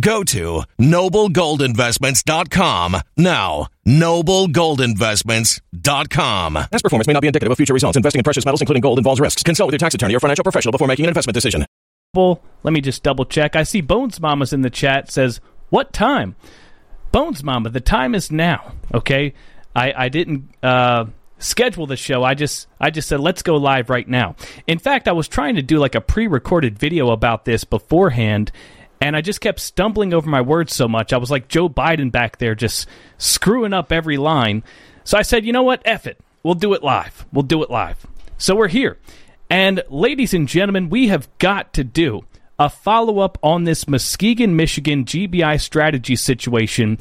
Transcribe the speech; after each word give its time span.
Go 0.00 0.24
to 0.24 0.62
noblegoldinvestments.com 0.78 2.96
now. 3.16 3.68
Noblegoldinvestments.com. 3.86 6.54
Past 6.54 6.82
performance 6.82 7.06
may 7.06 7.12
not 7.12 7.20
be 7.20 7.28
indicative 7.28 7.52
of 7.52 7.56
future 7.56 7.74
results. 7.74 7.96
Investing 7.96 8.20
in 8.20 8.24
precious 8.24 8.44
metals, 8.44 8.60
including 8.60 8.80
gold, 8.80 8.98
involves 8.98 9.20
risks. 9.20 9.42
Consult 9.42 9.68
with 9.68 9.74
your 9.74 9.78
tax 9.78 9.94
attorney 9.94 10.14
or 10.14 10.20
financial 10.20 10.42
professional 10.42 10.72
before 10.72 10.88
making 10.88 11.04
an 11.04 11.10
investment 11.10 11.34
decision. 11.34 11.66
Let 12.14 12.72
me 12.72 12.80
just 12.80 13.02
double 13.02 13.24
check. 13.24 13.56
I 13.56 13.62
see 13.62 13.80
Bones 13.80 14.20
Mama's 14.20 14.52
in 14.52 14.62
the 14.62 14.70
chat 14.70 15.10
says, 15.10 15.40
What 15.68 15.92
time? 15.92 16.34
Bones 17.12 17.44
Mama, 17.44 17.70
the 17.70 17.80
time 17.80 18.14
is 18.14 18.30
now. 18.30 18.72
Okay. 18.92 19.34
I, 19.74 19.92
I 19.96 20.08
didn't 20.08 20.48
uh, 20.62 21.06
schedule 21.38 21.86
the 21.86 21.96
show. 21.96 22.22
I 22.22 22.34
just 22.34 22.66
I 22.78 22.90
just 22.90 23.08
said 23.08 23.20
let's 23.20 23.42
go 23.42 23.56
live 23.56 23.90
right 23.90 24.08
now. 24.08 24.36
In 24.66 24.78
fact, 24.78 25.08
I 25.08 25.12
was 25.12 25.28
trying 25.28 25.56
to 25.56 25.62
do 25.62 25.78
like 25.78 25.94
a 25.94 26.00
pre-recorded 26.00 26.78
video 26.78 27.10
about 27.10 27.44
this 27.44 27.64
beforehand, 27.64 28.52
and 29.00 29.16
I 29.16 29.20
just 29.20 29.40
kept 29.40 29.60
stumbling 29.60 30.12
over 30.12 30.28
my 30.28 30.40
words 30.40 30.74
so 30.74 30.88
much. 30.88 31.12
I 31.12 31.18
was 31.18 31.30
like 31.30 31.48
Joe 31.48 31.68
Biden 31.68 32.12
back 32.12 32.38
there, 32.38 32.54
just 32.54 32.88
screwing 33.18 33.72
up 33.72 33.92
every 33.92 34.16
line. 34.16 34.62
So 35.04 35.16
I 35.18 35.22
said, 35.22 35.44
you 35.44 35.52
know 35.52 35.62
what? 35.62 35.82
F 35.84 36.06
it. 36.06 36.18
We'll 36.42 36.54
do 36.54 36.74
it 36.74 36.82
live. 36.82 37.26
We'll 37.32 37.42
do 37.42 37.62
it 37.62 37.70
live. 37.70 38.06
So 38.38 38.54
we're 38.54 38.68
here. 38.68 38.98
And 39.48 39.82
ladies 39.88 40.32
and 40.32 40.48
gentlemen, 40.48 40.90
we 40.90 41.08
have 41.08 41.28
got 41.38 41.72
to 41.74 41.84
do 41.84 42.24
a 42.58 42.68
follow 42.68 43.18
up 43.18 43.38
on 43.42 43.64
this 43.64 43.88
Muskegon, 43.88 44.54
Michigan 44.54 45.04
GBI 45.04 45.60
strategy 45.60 46.14
situation 46.16 46.98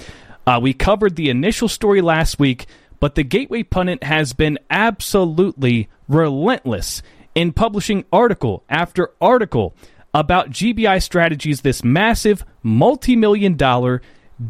uh, 0.50 0.60
we 0.60 0.74
covered 0.74 1.16
the 1.16 1.30
initial 1.30 1.68
story 1.68 2.02
last 2.02 2.40
week, 2.40 2.66
but 3.00 3.14
the 3.14 3.24
Gateway 3.24 3.62
Pundit 3.62 4.04
has 4.04 4.34
been 4.34 4.58
absolutely 4.72 5.90
relentless 6.08 7.04
in 7.36 7.54
publishing 7.54 8.04
article 8.12 8.64
after 8.68 9.12
article 9.22 9.76
about 10.14 10.50
GBI 10.50 11.02
Strategies, 11.02 11.62
this 11.62 11.84
massive 11.84 12.46
multi 12.64 13.16
million 13.16 13.56
dollar 13.56 14.02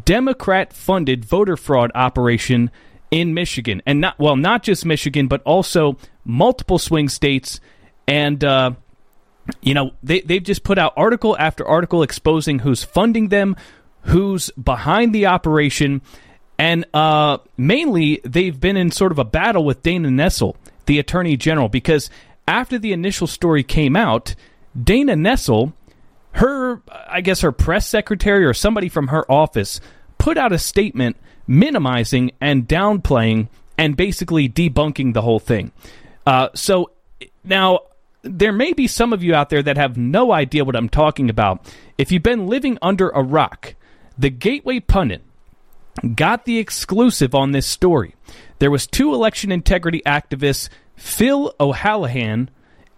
Democrat 0.04 0.72
funded 0.72 1.24
voter 1.24 1.56
fraud 1.56 1.90
operation 1.94 2.70
in 3.10 3.34
Michigan. 3.34 3.82
And 3.86 4.00
not, 4.00 4.18
well, 4.18 4.36
not 4.36 4.62
just 4.62 4.86
Michigan, 4.86 5.26
but 5.26 5.42
also 5.42 5.96
multiple 6.24 6.78
swing 6.78 7.08
states 7.08 7.60
and 8.06 8.42
uh, 8.42 8.72
you 9.60 9.74
know, 9.74 9.92
they, 10.02 10.20
they've 10.20 10.42
just 10.42 10.64
put 10.64 10.78
out 10.78 10.92
article 10.96 11.36
after 11.38 11.66
article 11.66 12.02
exposing 12.02 12.60
who's 12.60 12.84
funding 12.84 13.28
them, 13.28 13.56
who's 14.02 14.50
behind 14.50 15.14
the 15.14 15.26
operation, 15.26 16.02
and 16.58 16.84
uh, 16.94 17.38
mainly 17.56 18.20
they've 18.24 18.58
been 18.58 18.76
in 18.76 18.90
sort 18.90 19.12
of 19.12 19.18
a 19.18 19.24
battle 19.24 19.64
with 19.64 19.82
Dana 19.82 20.08
Nessel, 20.08 20.56
the 20.86 20.98
Attorney 20.98 21.36
General, 21.36 21.68
because 21.68 22.10
after 22.46 22.78
the 22.78 22.92
initial 22.92 23.26
story 23.26 23.62
came 23.62 23.96
out, 23.96 24.34
Dana 24.80 25.14
Nessel, 25.14 25.72
her, 26.32 26.82
I 26.88 27.20
guess 27.20 27.40
her 27.40 27.52
press 27.52 27.86
secretary 27.86 28.44
or 28.44 28.54
somebody 28.54 28.88
from 28.88 29.08
her 29.08 29.30
office, 29.30 29.80
put 30.18 30.36
out 30.38 30.52
a 30.52 30.58
statement 30.58 31.16
minimizing 31.46 32.32
and 32.40 32.68
downplaying 32.68 33.48
and 33.76 33.96
basically 33.96 34.48
debunking 34.48 35.14
the 35.14 35.22
whole 35.22 35.40
thing. 35.40 35.72
Uh, 36.26 36.48
so 36.54 36.90
now 37.42 37.80
there 38.22 38.52
may 38.52 38.72
be 38.72 38.86
some 38.86 39.12
of 39.12 39.22
you 39.22 39.34
out 39.34 39.50
there 39.50 39.62
that 39.62 39.76
have 39.76 39.96
no 39.96 40.32
idea 40.32 40.64
what 40.64 40.76
I'm 40.76 40.88
talking 40.88 41.30
about. 41.30 41.72
If 41.98 42.12
you've 42.12 42.22
been 42.22 42.46
living 42.46 42.78
under 42.82 43.08
a 43.08 43.22
rock, 43.22 43.74
the 44.18 44.30
Gateway 44.30 44.80
Pundit 44.80 45.22
got 46.14 46.44
the 46.44 46.58
exclusive 46.58 47.34
on 47.34 47.52
this 47.52 47.66
story. 47.66 48.14
There 48.58 48.70
was 48.70 48.86
two 48.86 49.14
election 49.14 49.50
integrity 49.50 50.02
activists, 50.06 50.68
Phil 50.94 51.54
O'Hallahan 51.58 52.50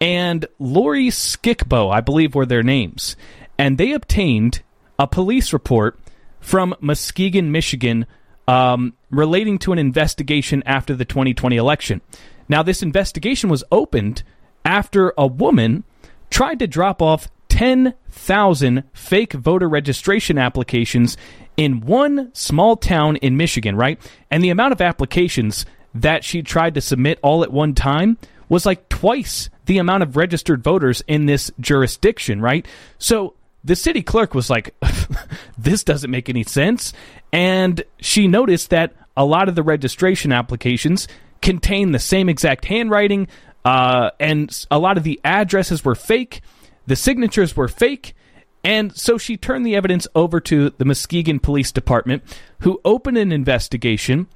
and 0.02 0.46
Lori 0.58 1.08
Skickbo, 1.08 1.94
I 1.94 2.00
believe 2.00 2.34
were 2.34 2.44
their 2.44 2.64
names, 2.64 3.14
and 3.56 3.78
they 3.78 3.93
obtained 3.93 4.62
a 4.99 5.06
police 5.06 5.52
report 5.52 5.96
from 6.40 6.75
Muskegon, 6.81 7.52
Michigan, 7.52 8.06
um, 8.49 8.94
relating 9.12 9.58
to 9.60 9.72
an 9.72 9.78
investigation 9.78 10.60
after 10.66 10.96
the 10.96 11.04
2020 11.04 11.56
election. 11.56 12.00
Now, 12.49 12.64
this 12.64 12.82
investigation 12.82 13.49
was 13.49 13.62
opened 13.70 14.25
after 14.64 15.14
a 15.16 15.28
woman 15.28 15.84
tried 16.31 16.58
to 16.58 16.66
drop 16.66 17.00
off 17.00 17.28
10,000 17.50 18.82
fake 18.93 19.32
voter 19.34 19.69
registration 19.69 20.37
applications 20.37 21.16
in 21.56 21.81
one 21.81 22.34
small 22.34 22.76
town 22.76 23.16
in 23.16 23.37
Michigan, 23.37 23.76
right? 23.76 24.00
And 24.32 24.43
the 24.43 24.50
amount 24.50 24.72
of 24.72 24.81
applications 24.81 25.64
that 25.94 26.25
she 26.25 26.43
tried 26.43 26.75
to 26.75 26.81
submit 26.81 27.20
all 27.22 27.44
at 27.44 27.52
one 27.52 27.75
time 27.75 28.19
was 28.48 28.66
like 28.66 28.88
twice 28.88 29.48
the 29.72 29.78
amount 29.78 30.02
of 30.02 30.19
registered 30.19 30.62
voters 30.62 31.02
in 31.08 31.24
this 31.24 31.50
jurisdiction, 31.58 32.42
right? 32.42 32.66
So 32.98 33.32
the 33.64 33.74
city 33.74 34.02
clerk 34.02 34.34
was 34.34 34.50
like, 34.50 34.74
this 35.58 35.82
doesn't 35.82 36.10
make 36.10 36.28
any 36.28 36.42
sense. 36.42 36.92
And 37.32 37.82
she 37.98 38.28
noticed 38.28 38.69
that 38.69 38.92
a 39.16 39.24
lot 39.24 39.48
of 39.48 39.54
the 39.54 39.62
registration 39.62 40.30
applications 40.30 41.08
contain 41.40 41.92
the 41.92 41.98
same 41.98 42.28
exact 42.28 42.66
handwriting, 42.66 43.28
uh, 43.64 44.10
and 44.20 44.66
a 44.70 44.78
lot 44.78 44.98
of 44.98 45.04
the 45.04 45.19
addresses 45.24 45.82
were 45.86 45.94
fake, 45.94 46.42
the 46.86 46.96
signatures 46.96 47.56
were 47.56 47.69
fake, 47.69 48.14
and 48.62 48.94
so 48.94 49.16
she 49.16 49.38
turned 49.38 49.64
the 49.64 49.74
evidence 49.74 50.06
over 50.14 50.38
to 50.40 50.69
the 50.69 50.84
Muskegon 50.84 51.40
Police 51.40 51.72
Department, 51.72 52.22
who 52.60 52.78
opened 52.84 53.16
an 53.16 53.32
investigation. 53.32 54.28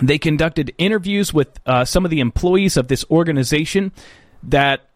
They 0.00 0.18
conducted 0.18 0.72
interviews 0.78 1.34
with 1.34 1.58
uh, 1.66 1.84
some 1.84 2.04
of 2.04 2.12
the 2.12 2.20
employees 2.20 2.76
of 2.76 2.86
this 2.86 3.04
organization 3.10 3.92
that 4.44 4.88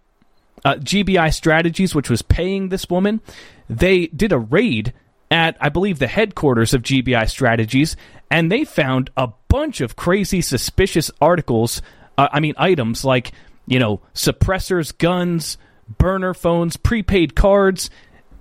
uh, 0.64 0.74
GBI 0.74 1.32
Strategies, 1.32 1.94
which 1.94 2.10
was 2.10 2.22
paying 2.22 2.68
this 2.68 2.88
woman. 2.88 3.20
They 3.68 4.06
did 4.08 4.32
a 4.32 4.38
raid 4.38 4.92
at, 5.30 5.56
I 5.60 5.68
believe, 5.68 5.98
the 5.98 6.06
headquarters 6.06 6.74
of 6.74 6.82
GBI 6.82 7.28
Strategies, 7.28 7.96
and 8.30 8.52
they 8.52 8.64
found 8.64 9.10
a 9.16 9.30
bunch 9.48 9.80
of 9.80 9.96
crazy, 9.96 10.40
suspicious 10.40 11.10
articles. 11.20 11.82
Uh, 12.16 12.28
I 12.32 12.40
mean, 12.40 12.54
items 12.58 13.04
like 13.04 13.32
you 13.66 13.78
know, 13.78 14.00
suppressors, 14.14 14.96
guns, 14.96 15.56
burner 15.98 16.34
phones, 16.34 16.76
prepaid 16.76 17.34
cards, 17.34 17.90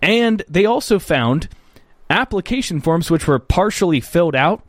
and 0.01 0.43
they 0.47 0.65
also 0.65 0.99
found 0.99 1.47
application 2.09 2.81
forms 2.81 3.09
which 3.09 3.27
were 3.27 3.39
partially 3.39 4.01
filled 4.01 4.35
out. 4.35 4.65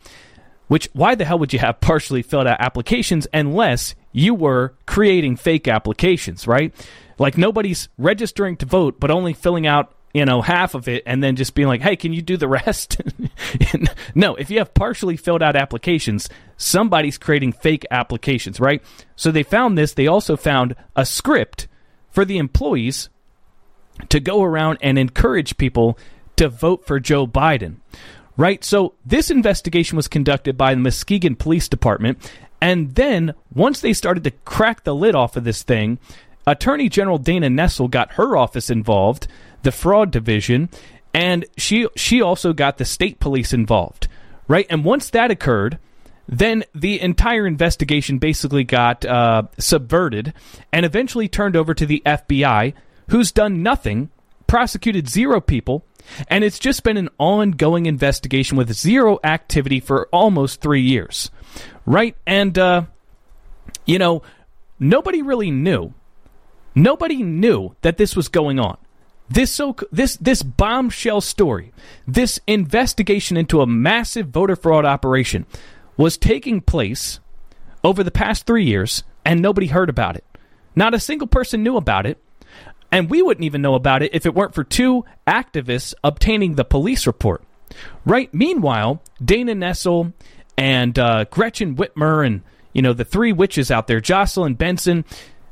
Which, 0.73 0.89
why 0.95 1.17
the 1.17 1.27
hell 1.27 1.39
would 1.39 1.53
you 1.53 1.59
have 1.59 1.83
partially 1.83 2.23
filled 2.23 2.47
out 2.47 2.59
applications 2.59 3.27
unless 3.35 3.95
you 4.11 4.35
were 4.35 4.73
creating 4.87 5.37
fake 5.37 5.69
applications, 5.69 6.47
right? 6.47 6.73
Like 7.19 7.37
nobody's 7.37 7.91
registering 7.99 8.57
to 8.57 8.65
vote, 8.65 8.99
but 8.99 9.11
only 9.11 9.35
filling 9.35 9.67
out 9.67 9.95
you 10.15 10.25
know 10.25 10.41
half 10.41 10.75
of 10.75 10.89
it 10.89 11.03
and 11.05 11.23
then 11.23 11.37
just 11.37 11.55
being 11.55 11.69
like 11.69 11.83
hey 11.83 11.97
can 11.97 12.15
you 12.15 12.23
do 12.23 12.39
the 12.39 12.49
rest? 12.65 13.03
No 14.15 14.35
if 14.35 14.49
you 14.49 14.61
have 14.61 14.73
partially 14.73 15.19
filled 15.19 15.43
out 15.43 15.57
applications 15.57 16.31
somebody's 16.57 17.19
creating 17.19 17.53
fake 17.53 17.85
applications 17.91 18.59
right? 18.59 18.83
So 19.15 19.31
they 19.31 19.43
found 19.43 19.77
this. 19.77 19.93
They 19.93 20.07
also 20.07 20.39
found 20.39 20.75
a 20.97 21.05
script 21.05 21.69
for 22.09 22.25
the 22.25 22.39
employees 22.39 23.11
to 24.09 24.21
go 24.21 24.43
around 24.43 24.79
and 24.81 24.99
encourage 24.99 25.59
people 25.59 25.99
to 26.37 26.49
vote 26.49 26.87
for 26.87 26.99
Joe 26.99 27.27
Biden 27.27 27.77
right 28.37 28.65
so 28.65 28.95
this 29.05 29.31
investigation 29.31 29.97
was 29.97 30.09
conducted 30.09 30.57
by 30.57 30.75
the 30.75 30.81
Muskegon 30.81 31.37
Police 31.37 31.69
Department 31.69 32.19
and 32.61 32.95
then 32.95 33.35
once 33.55 33.81
they 33.81 33.93
started 33.93 34.25
to 34.25 34.31
crack 34.45 34.85
the 34.85 34.95
lid 34.95 35.15
off 35.15 35.37
of 35.37 35.45
this 35.45 35.63
thing 35.63 35.99
Attorney 36.47 36.89
General 36.89 37.19
Dana 37.19 37.49
Nessel 37.49 37.91
got 37.91 38.15
her 38.15 38.37
office 38.37 38.71
involved 38.71 39.29
the 39.63 39.73
fraud 39.73 40.11
division, 40.11 40.69
and 41.15 41.45
she 41.57 41.87
she 41.97 42.21
also 42.21 42.53
got 42.53 42.79
the 42.79 42.85
state 42.85 43.21
police 43.21 43.53
involved, 43.53 44.09
right? 44.49 44.67
And 44.69 44.85
once 44.85 45.11
that 45.11 45.31
occurred, 45.31 45.79
then 46.29 46.65
the 46.75 47.01
entire 47.01 47.47
investigation 47.47 48.19
basically 48.19 48.65
got 48.65 49.05
uh, 49.05 49.45
subverted 49.59 50.33
and 50.73 50.85
eventually 50.85 51.29
turned 51.29 51.57
over 51.57 51.75
to 51.75 51.87
the 51.87 52.03
FBI, 52.05 52.75
who's 53.09 53.33
done 53.33 53.63
nothing, 53.63 54.11
prosecuted 54.47 55.09
zero 55.09 55.41
people, 55.41 55.85
and 56.29 56.45
it's 56.45 56.59
just 56.59 56.83
been 56.83 56.97
an 56.97 57.09
ongoing 57.19 57.87
investigation 57.87 58.57
with 58.57 58.73
zero 58.73 59.19
activity 59.25 59.81
for 59.81 60.09
almost 60.13 60.61
three 60.61 60.83
years, 60.83 61.31
right? 61.87 62.17
And 62.27 62.57
uh, 62.59 62.85
you 63.87 63.99
know, 63.99 64.23
nobody 64.79 65.23
really 65.23 65.51
knew. 65.51 65.95
Nobody 66.75 67.23
knew 67.23 67.75
that 67.83 67.99
this 67.99 68.17
was 68.17 68.29
going 68.29 68.59
on. 68.59 68.79
This 69.29 69.51
so 69.53 69.77
this 69.91 70.17
this 70.17 70.43
bombshell 70.43 71.21
story, 71.21 71.73
this 72.07 72.41
investigation 72.47 73.37
into 73.37 73.61
a 73.61 73.67
massive 73.67 74.29
voter 74.29 74.57
fraud 74.57 74.85
operation 74.85 75.47
was 75.97 76.19
taking 76.19 76.61
place 76.61 77.21
over 77.85 78.03
the 78.03 78.11
past 78.11 78.47
3 78.47 78.65
years 78.65 79.05
and 79.25 79.41
nobody 79.41 79.67
heard 79.69 79.89
about 79.89 80.17
it. 80.17 80.25
Not 80.75 80.95
a 80.95 81.01
single 81.01 81.27
person 81.27 81.63
knew 81.63 81.77
about 81.77 82.07
it. 82.07 82.19
And 82.93 83.11
we 83.11 83.23
wouldn't 83.23 83.45
even 83.45 83.63
know 83.63 83.75
about 83.75 84.03
it 84.03 84.15
if 84.15 84.27
it 84.27 84.35
weren't 84.35 84.55
for 84.55 84.63
two 84.63 85.05
activists 85.27 85.95
obtaining 86.05 86.55
the 86.55 86.65
police 86.65 87.07
report. 87.07 87.43
Right? 88.05 88.33
Meanwhile, 88.35 89.03
Dana 89.25 89.55
Nessel 89.55 90.13
and 90.59 90.99
uh, 90.99 91.25
Gretchen 91.25 91.75
Whitmer 91.75 92.25
and 92.25 92.43
you 92.75 92.83
know 92.83 92.93
the 92.93 93.05
three 93.05 93.33
witches 93.33 93.71
out 93.71 93.87
there, 93.87 94.01
Jocelyn 94.01 94.55
Benson, 94.55 95.07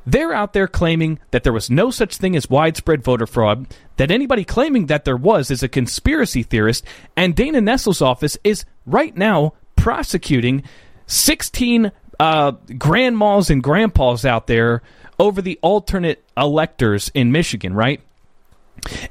they're 0.07 0.33
out 0.33 0.53
there 0.53 0.69
claiming 0.69 1.19
that 1.31 1.45
there 1.45 1.53
was 1.53 1.71
no 1.71 1.91
such 1.91 2.17
thing 2.17 2.37
as 2.37 2.51
widespread 2.51 3.03
voter 3.03 3.27
fraud, 3.27 3.67
that 3.97 4.11
anybody 4.11 4.45
claiming 4.45 4.87
that 4.87 5.05
there 5.05 5.17
was 5.17 5.51
is 5.51 5.63
a 5.63 5.69
conspiracy 5.69 6.43
theorist, 6.43 6.85
and 7.17 7.35
Dana 7.35 7.61
Nessel's 7.61 8.03
office 8.03 8.37
is 8.45 8.65
right 8.87 9.17
now 9.17 9.55
prosecuting 9.77 10.63
16 11.07 11.93
uh, 12.19 12.51
grandmas 12.79 13.51
and 13.51 13.63
grandpas 13.63 14.25
out 14.25 14.47
there 14.47 14.83
over 15.21 15.43
the 15.43 15.59
alternate 15.63 16.25
electors 16.37 17.11
in 17.15 17.31
Michigan, 17.31 17.75
right? 17.75 18.01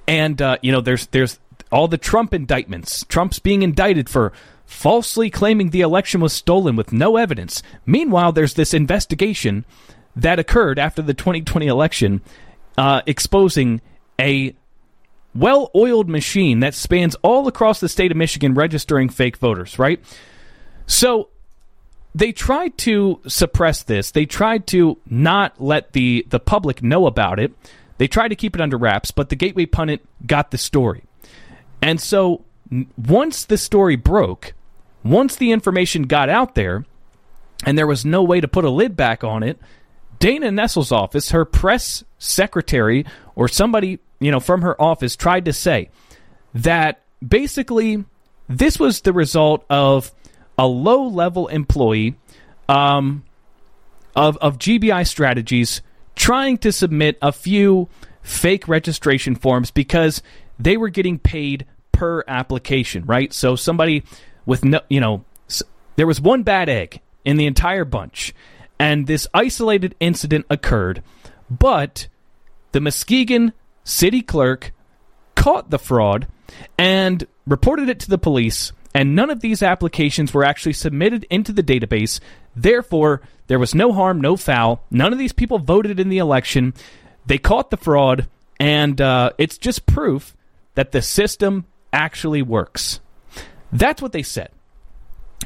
And 0.07 0.41
uh, 0.41 0.57
you 0.61 0.71
know, 0.71 0.81
there's 0.81 1.07
there's 1.07 1.39
all 1.71 1.87
the 1.87 1.99
Trump 1.99 2.33
indictments. 2.33 3.05
Trump's 3.05 3.39
being 3.39 3.61
indicted 3.61 4.09
for 4.09 4.33
falsely 4.65 5.29
claiming 5.29 5.69
the 5.69 5.81
election 5.81 6.19
was 6.19 6.33
stolen 6.33 6.75
with 6.75 6.91
no 6.91 7.15
evidence. 7.15 7.61
Meanwhile, 7.85 8.31
there's 8.31 8.55
this 8.55 8.73
investigation 8.73 9.65
that 10.15 10.39
occurred 10.39 10.79
after 10.79 11.01
the 11.03 11.13
2020 11.13 11.67
election, 11.67 12.21
uh, 12.77 13.01
exposing 13.05 13.79
a 14.19 14.55
well 15.35 15.69
oiled 15.75 16.09
machine 16.09 16.59
that 16.61 16.73
spans 16.73 17.15
all 17.21 17.47
across 17.47 17.79
the 17.79 17.87
state 17.87 18.09
of 18.09 18.17
Michigan 18.17 18.55
registering 18.55 19.09
fake 19.09 19.37
voters, 19.37 19.77
right? 19.77 20.03
So 20.87 21.29
they 22.15 22.31
tried 22.31 22.77
to 22.79 23.21
suppress 23.27 23.83
this. 23.83 24.11
They 24.11 24.25
tried 24.25 24.67
to 24.67 24.97
not 25.05 25.61
let 25.61 25.93
the, 25.93 26.25
the 26.29 26.39
public 26.39 26.81
know 26.81 27.05
about 27.05 27.39
it. 27.39 27.53
They 27.97 28.07
tried 28.07 28.29
to 28.29 28.35
keep 28.35 28.55
it 28.55 28.61
under 28.61 28.77
wraps, 28.77 29.11
but 29.11 29.29
the 29.29 29.35
Gateway 29.35 29.65
Pundit 29.65 30.05
got 30.25 30.51
the 30.51 30.57
story. 30.57 31.03
And 31.81 31.99
so 31.99 32.45
once 32.97 33.45
the 33.45 33.57
story 33.57 33.95
broke, 33.95 34.53
once 35.03 35.35
the 35.35 35.51
information 35.51 36.03
got 36.03 36.29
out 36.29 36.55
there, 36.55 36.85
and 37.65 37.77
there 37.77 37.87
was 37.87 38.05
no 38.05 38.23
way 38.23 38.39
to 38.39 38.47
put 38.47 38.65
a 38.65 38.69
lid 38.69 38.95
back 38.95 39.23
on 39.23 39.43
it, 39.43 39.59
Dana 40.19 40.51
Nessel's 40.51 40.91
office, 40.91 41.31
her 41.31 41.45
press 41.45 42.03
secretary 42.17 43.05
or 43.35 43.47
somebody, 43.47 43.99
you 44.19 44.31
know, 44.31 44.39
from 44.39 44.61
her 44.61 44.79
office 44.81 45.15
tried 45.15 45.45
to 45.45 45.53
say 45.53 45.89
that 46.53 47.01
basically 47.25 48.03
this 48.47 48.79
was 48.79 49.01
the 49.01 49.13
result 49.13 49.65
of 49.69 50.11
a 50.59 50.67
low-level 50.67 51.47
employee 51.47 52.15
um, 52.67 53.23
of 54.15 54.37
of 54.37 54.59
GBI 54.59 55.07
strategies 55.07 55.81
trying 56.15 56.57
to 56.59 56.71
submit 56.71 57.17
a 57.21 57.31
few 57.31 57.87
fake 58.21 58.67
registration 58.67 59.35
forms 59.35 59.71
because 59.71 60.21
they 60.59 60.75
were 60.75 60.89
getting 60.89 61.17
paid 61.17 61.65
per 61.93 62.23
application, 62.27 63.05
right? 63.05 63.33
So 63.33 63.55
somebody 63.55 64.03
with 64.45 64.65
no, 64.65 64.81
you 64.89 64.99
know, 64.99 65.23
there 65.95 66.05
was 66.05 66.19
one 66.19 66.43
bad 66.43 66.67
egg 66.67 66.99
in 67.23 67.37
the 67.37 67.45
entire 67.45 67.85
bunch, 67.85 68.33
and 68.77 69.07
this 69.07 69.27
isolated 69.33 69.95
incident 70.01 70.45
occurred, 70.49 71.01
but 71.49 72.09
the 72.73 72.81
Muskegon 72.81 73.53
city 73.85 74.21
clerk 74.21 74.73
caught 75.35 75.69
the 75.69 75.79
fraud 75.79 76.27
and 76.77 77.25
reported 77.47 77.87
it 77.87 77.99
to 78.01 78.09
the 78.09 78.17
police 78.17 78.73
and 78.93 79.15
none 79.15 79.29
of 79.29 79.41
these 79.41 79.62
applications 79.62 80.34
were 80.34 80.43
actually 80.43 80.74
submitted 80.74 81.25
into 81.29 81.51
the 81.51 81.63
database. 81.63 82.19
Therefore, 82.55 83.22
there 83.48 83.60
was 83.60 83.75
no 83.75 83.93
harm, 83.93 84.19
no 84.19 84.36
foul. 84.36 84.84
None 84.89 85.13
of 85.13 85.19
these 85.19 85.34
people 85.34 85.60
voted 85.60 86.00
in 86.00 86.10
the 86.10 86.17
election. 86.17 86.74
They 87.25 87.38
caught 87.38 87.69
the 87.69 87.77
fraud, 87.77 88.27
and 88.60 89.00
uh, 89.00 89.31
it's 89.38 89.58
just 89.58 89.86
proof 89.86 90.36
that 90.75 90.91
the 90.91 91.01
system 91.01 91.65
actually 91.93 92.41
works. 92.41 93.00
That's 93.72 94.01
what 94.01 94.12
they 94.12 94.24
said, 94.24 94.50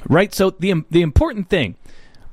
right? 0.07 0.33
So 0.33 0.51
the 0.51 0.83
the 0.89 1.01
important 1.01 1.49
thing 1.49 1.75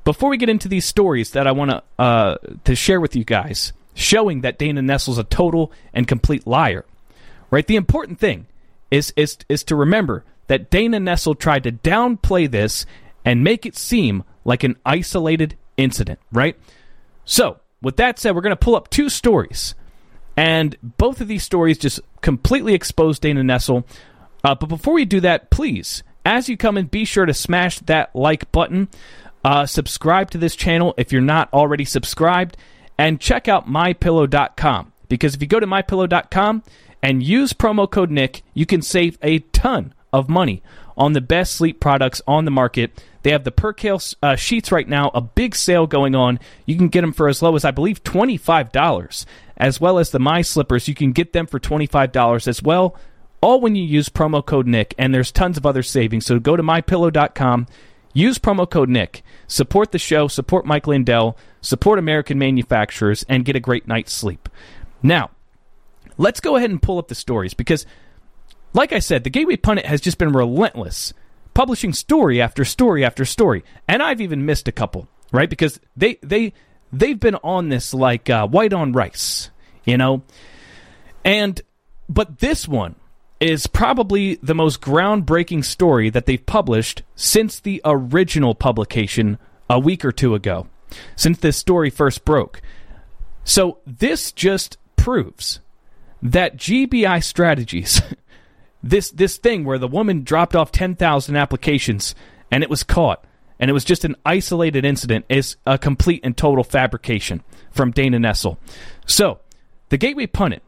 before 0.03 0.29
we 0.29 0.37
get 0.37 0.49
into 0.49 0.67
these 0.67 0.85
stories 0.85 1.31
that 1.31 1.47
I 1.47 1.51
want 1.51 1.71
to 1.71 1.83
uh, 1.99 2.37
to 2.63 2.75
share 2.75 3.01
with 3.01 3.15
you 3.15 3.25
guys, 3.25 3.73
showing 3.93 4.41
that 4.41 4.57
Dana 4.57 4.81
Nessel's 4.81 5.17
a 5.17 5.23
total 5.25 5.71
and 5.93 6.07
complete 6.07 6.47
liar, 6.47 6.85
right? 7.49 7.67
The 7.67 7.75
important 7.75 8.19
thing 8.19 8.47
is 8.89 9.13
is 9.17 9.37
is 9.49 9.63
to 9.65 9.75
remember 9.75 10.23
that 10.51 10.69
Dana 10.69 10.97
Nessel 10.97 11.39
tried 11.39 11.63
to 11.63 11.71
downplay 11.71 12.51
this 12.51 12.85
and 13.23 13.41
make 13.41 13.65
it 13.65 13.77
seem 13.77 14.25
like 14.43 14.65
an 14.65 14.75
isolated 14.85 15.55
incident, 15.77 16.19
right? 16.29 16.57
So, 17.23 17.61
with 17.81 17.95
that 17.95 18.19
said, 18.19 18.35
we're 18.35 18.41
going 18.41 18.51
to 18.51 18.57
pull 18.57 18.75
up 18.75 18.89
two 18.89 19.07
stories. 19.07 19.75
And 20.35 20.75
both 20.97 21.21
of 21.21 21.29
these 21.29 21.43
stories 21.43 21.77
just 21.77 22.01
completely 22.19 22.73
expose 22.73 23.17
Dana 23.17 23.43
Nessel. 23.43 23.85
Uh, 24.43 24.53
but 24.53 24.67
before 24.67 24.93
we 24.93 25.05
do 25.05 25.21
that, 25.21 25.51
please, 25.51 26.03
as 26.25 26.49
you 26.49 26.57
come 26.57 26.77
in, 26.77 26.87
be 26.87 27.05
sure 27.05 27.25
to 27.25 27.33
smash 27.33 27.79
that 27.79 28.13
like 28.13 28.51
button. 28.51 28.89
Uh, 29.45 29.65
subscribe 29.65 30.31
to 30.31 30.37
this 30.37 30.57
channel 30.57 30.93
if 30.97 31.13
you're 31.13 31.21
not 31.21 31.47
already 31.53 31.85
subscribed. 31.85 32.57
And 32.97 33.21
check 33.21 33.47
out 33.47 33.69
mypillow.com. 33.69 34.91
Because 35.07 35.33
if 35.33 35.41
you 35.41 35.47
go 35.47 35.61
to 35.61 35.67
mypillow.com 35.67 36.63
and 37.01 37.23
use 37.23 37.53
promo 37.53 37.89
code 37.89 38.11
Nick, 38.11 38.43
you 38.53 38.65
can 38.65 38.81
save 38.81 39.17
a 39.21 39.39
ton 39.39 39.93
of 40.13 40.29
money 40.29 40.61
on 40.97 41.13
the 41.13 41.21
best 41.21 41.55
sleep 41.55 41.79
products 41.79 42.21
on 42.27 42.45
the 42.45 42.51
market. 42.51 43.03
They 43.23 43.31
have 43.31 43.43
the 43.43 43.51
Percale 43.51 44.01
uh, 44.21 44.35
sheets 44.35 44.71
right 44.71 44.87
now, 44.87 45.11
a 45.13 45.21
big 45.21 45.55
sale 45.55 45.87
going 45.87 46.15
on. 46.15 46.39
You 46.65 46.75
can 46.75 46.89
get 46.89 47.01
them 47.01 47.13
for 47.13 47.27
as 47.27 47.41
low 47.41 47.55
as, 47.55 47.65
I 47.65 47.71
believe, 47.71 48.03
$25, 48.03 49.25
as 49.57 49.81
well 49.81 49.99
as 49.99 50.11
the 50.11 50.19
My 50.19 50.41
Slippers. 50.41 50.87
You 50.87 50.95
can 50.95 51.11
get 51.11 51.33
them 51.33 51.47
for 51.47 51.59
$25 51.59 52.47
as 52.47 52.63
well, 52.63 52.95
all 53.41 53.61
when 53.61 53.75
you 53.75 53.83
use 53.83 54.09
promo 54.09 54.45
code 54.45 54.67
Nick. 54.67 54.93
And 54.97 55.13
there's 55.13 55.31
tons 55.31 55.57
of 55.57 55.65
other 55.65 55.83
savings. 55.83 56.25
So 56.25 56.39
go 56.39 56.55
to 56.55 56.63
mypillow.com, 56.63 57.67
use 58.13 58.37
promo 58.39 58.69
code 58.69 58.89
Nick, 58.89 59.23
support 59.47 59.91
the 59.91 59.99
show, 59.99 60.27
support 60.27 60.65
Mike 60.65 60.87
Lindell, 60.87 61.37
support 61.61 61.99
American 61.99 62.39
manufacturers, 62.39 63.23
and 63.29 63.45
get 63.45 63.55
a 63.55 63.59
great 63.59 63.87
night's 63.87 64.13
sleep. 64.13 64.49
Now, 65.03 65.29
let's 66.17 66.39
go 66.39 66.55
ahead 66.55 66.71
and 66.71 66.81
pull 66.81 66.97
up 66.97 67.07
the 67.07 67.15
stories 67.15 67.53
because 67.53 67.85
like 68.73 68.93
I 68.93 68.99
said, 68.99 69.23
the 69.23 69.29
Gateway 69.29 69.57
Pundit 69.57 69.85
has 69.85 70.01
just 70.01 70.17
been 70.17 70.31
relentless, 70.31 71.13
publishing 71.53 71.93
story 71.93 72.41
after 72.41 72.63
story 72.63 73.03
after 73.03 73.25
story, 73.25 73.63
and 73.87 74.01
I've 74.01 74.21
even 74.21 74.45
missed 74.45 74.67
a 74.67 74.71
couple, 74.71 75.07
right? 75.31 75.49
Because 75.49 75.79
they 75.95 76.17
they 76.21 76.53
they've 76.91 77.19
been 77.19 77.35
on 77.35 77.69
this 77.69 77.93
like 77.93 78.29
uh, 78.29 78.47
white 78.47 78.73
on 78.73 78.93
rice, 78.93 79.49
you 79.85 79.97
know, 79.97 80.23
and 81.25 81.61
but 82.07 82.39
this 82.39 82.67
one 82.67 82.95
is 83.39 83.65
probably 83.67 84.35
the 84.35 84.53
most 84.53 84.81
groundbreaking 84.81 85.65
story 85.65 86.09
that 86.11 86.27
they've 86.27 86.45
published 86.45 87.01
since 87.15 87.59
the 87.59 87.81
original 87.83 88.53
publication 88.53 89.37
a 89.69 89.79
week 89.79 90.05
or 90.05 90.11
two 90.11 90.35
ago, 90.35 90.67
since 91.15 91.39
this 91.39 91.57
story 91.57 91.89
first 91.89 92.23
broke. 92.23 92.61
So 93.43 93.79
this 93.85 94.31
just 94.31 94.77
proves 94.95 95.59
that 96.21 96.55
GBI 96.55 97.23
strategies 97.23 98.01
this 98.83 99.11
this 99.11 99.37
thing 99.37 99.63
where 99.63 99.77
the 99.77 99.87
woman 99.87 100.23
dropped 100.23 100.55
off 100.55 100.71
10,000 100.71 101.35
applications 101.35 102.15
and 102.49 102.63
it 102.63 102.69
was 102.69 102.83
caught 102.83 103.25
and 103.59 103.69
it 103.69 103.73
was 103.73 103.85
just 103.85 104.03
an 104.03 104.15
isolated 104.25 104.83
incident 104.83 105.25
is 105.29 105.55
a 105.65 105.77
complete 105.77 106.21
and 106.23 106.35
total 106.35 106.63
fabrication 106.63 107.43
from 107.69 107.91
Dana 107.91 108.17
Nessel. 108.17 108.57
So, 109.05 109.39
the 109.89 109.97
Gateway 109.97 110.25
Pundit 110.25 110.63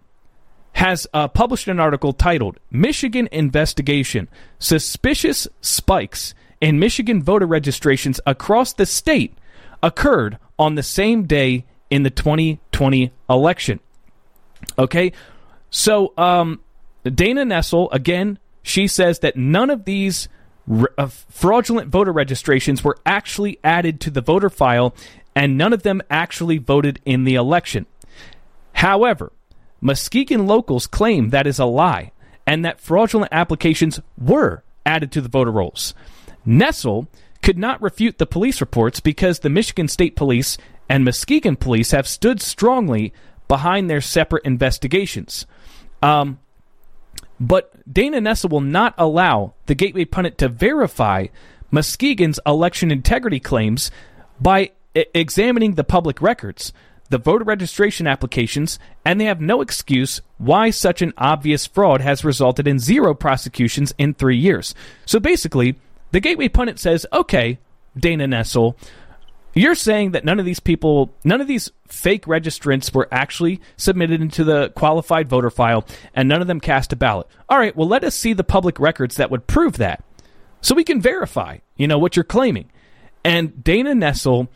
has 0.73 1.07
uh, 1.13 1.27
published 1.27 1.67
an 1.67 1.79
article 1.79 2.13
titled 2.13 2.59
Michigan 2.69 3.27
Investigation 3.31 4.27
Suspicious 4.59 5.47
Spikes 5.61 6.35
in 6.61 6.79
Michigan 6.79 7.21
Voter 7.21 7.47
Registrations 7.47 8.19
Across 8.25 8.73
the 8.73 8.85
State 8.85 9.37
Occurred 9.81 10.37
on 10.57 10.75
the 10.75 10.83
Same 10.83 11.23
Day 11.23 11.65
in 11.89 12.03
the 12.03 12.09
2020 12.09 13.11
Election. 13.29 13.79
Okay, 14.77 15.11
so 15.69 16.13
um, 16.17 16.59
Dana 17.03 17.43
Nessel, 17.43 17.89
again, 17.91 18.39
she 18.61 18.87
says 18.87 19.19
that 19.19 19.35
none 19.35 19.69
of 19.69 19.85
these 19.85 20.29
uh, 20.97 21.07
fraudulent 21.07 21.89
voter 21.89 22.11
registrations 22.11 22.83
were 22.83 22.97
actually 23.05 23.59
added 23.63 23.99
to 24.01 24.09
the 24.09 24.21
voter 24.21 24.49
file 24.49 24.95
and 25.35 25.57
none 25.57 25.73
of 25.73 25.83
them 25.83 26.01
actually 26.09 26.57
voted 26.57 26.99
in 27.05 27.23
the 27.23 27.35
election. 27.35 27.85
However, 28.73 29.31
Muskegon 29.81 30.47
locals 30.47 30.87
claim 30.87 31.29
that 31.29 31.47
is 31.47 31.59
a 31.59 31.65
lie 31.65 32.11
and 32.47 32.63
that 32.63 32.79
fraudulent 32.79 33.33
applications 33.33 33.99
were 34.17 34.63
added 34.85 35.11
to 35.11 35.21
the 35.21 35.29
voter 35.29 35.51
rolls. 35.51 35.93
Nessel 36.47 37.07
could 37.41 37.57
not 37.57 37.81
refute 37.81 38.17
the 38.17 38.25
police 38.25 38.61
reports 38.61 38.99
because 38.99 39.39
the 39.39 39.49
Michigan 39.49 39.87
State 39.87 40.15
Police 40.15 40.57
and 40.87 41.03
Muskegon 41.03 41.55
Police 41.55 41.91
have 41.91 42.07
stood 42.07 42.41
strongly 42.41 43.13
behind 43.47 43.89
their 43.89 44.01
separate 44.01 44.45
investigations. 44.45 45.45
Um, 46.01 46.39
but 47.43 47.73
Dana 47.91 48.19
Nessel 48.21 48.49
will 48.49 48.61
not 48.61 48.95
allow 48.97 49.53
the 49.65 49.75
Gateway 49.75 50.05
Pundit 50.05 50.37
to 50.37 50.47
verify 50.47 51.27
Muskegon's 51.71 52.39
election 52.45 52.89
integrity 52.89 53.39
claims 53.39 53.91
by 54.39 54.71
I- 54.95 55.07
examining 55.13 55.73
the 55.73 55.83
public 55.83 56.21
records, 56.21 56.71
the 57.09 57.17
voter 57.17 57.43
registration 57.43 58.07
applications, 58.07 58.79
and 59.03 59.19
they 59.19 59.25
have 59.25 59.41
no 59.41 59.61
excuse 59.61 60.21
why 60.37 60.69
such 60.69 61.01
an 61.01 61.13
obvious 61.17 61.65
fraud 61.65 61.99
has 61.99 62.23
resulted 62.23 62.65
in 62.65 62.79
zero 62.79 63.13
prosecutions 63.13 63.93
in 63.97 64.13
three 64.13 64.37
years. 64.37 64.73
So 65.05 65.19
basically, 65.19 65.75
the 66.11 66.21
Gateway 66.21 66.47
Pundit 66.47 66.79
says, 66.79 67.05
okay, 67.11 67.59
Dana 67.97 68.25
Nessel, 68.25 68.75
you're 69.53 69.75
saying 69.75 70.11
that 70.11 70.25
none 70.25 70.39
of 70.39 70.45
these 70.45 70.59
people, 70.59 71.13
none 71.23 71.41
of 71.41 71.47
these 71.47 71.71
fake 71.87 72.25
registrants 72.25 72.93
were 72.93 73.07
actually 73.11 73.61
submitted 73.77 74.21
into 74.21 74.43
the 74.43 74.69
qualified 74.71 75.29
voter 75.29 75.49
file, 75.49 75.85
and 76.15 76.27
none 76.27 76.41
of 76.41 76.47
them 76.47 76.59
cast 76.59 76.93
a 76.93 76.95
ballot. 76.95 77.27
All 77.49 77.57
right, 77.57 77.75
well, 77.75 77.87
let 77.87 78.03
us 78.03 78.15
see 78.15 78.33
the 78.33 78.43
public 78.43 78.79
records 78.79 79.15
that 79.17 79.29
would 79.31 79.47
prove 79.47 79.77
that, 79.77 80.03
so 80.61 80.75
we 80.75 80.83
can 80.83 81.01
verify, 81.01 81.59
you 81.77 81.87
know, 81.87 81.97
what 81.97 82.15
you're 82.15 82.23
claiming. 82.23 82.69
And 83.23 83.63
Dana 83.63 83.93
Nessel 83.93 84.47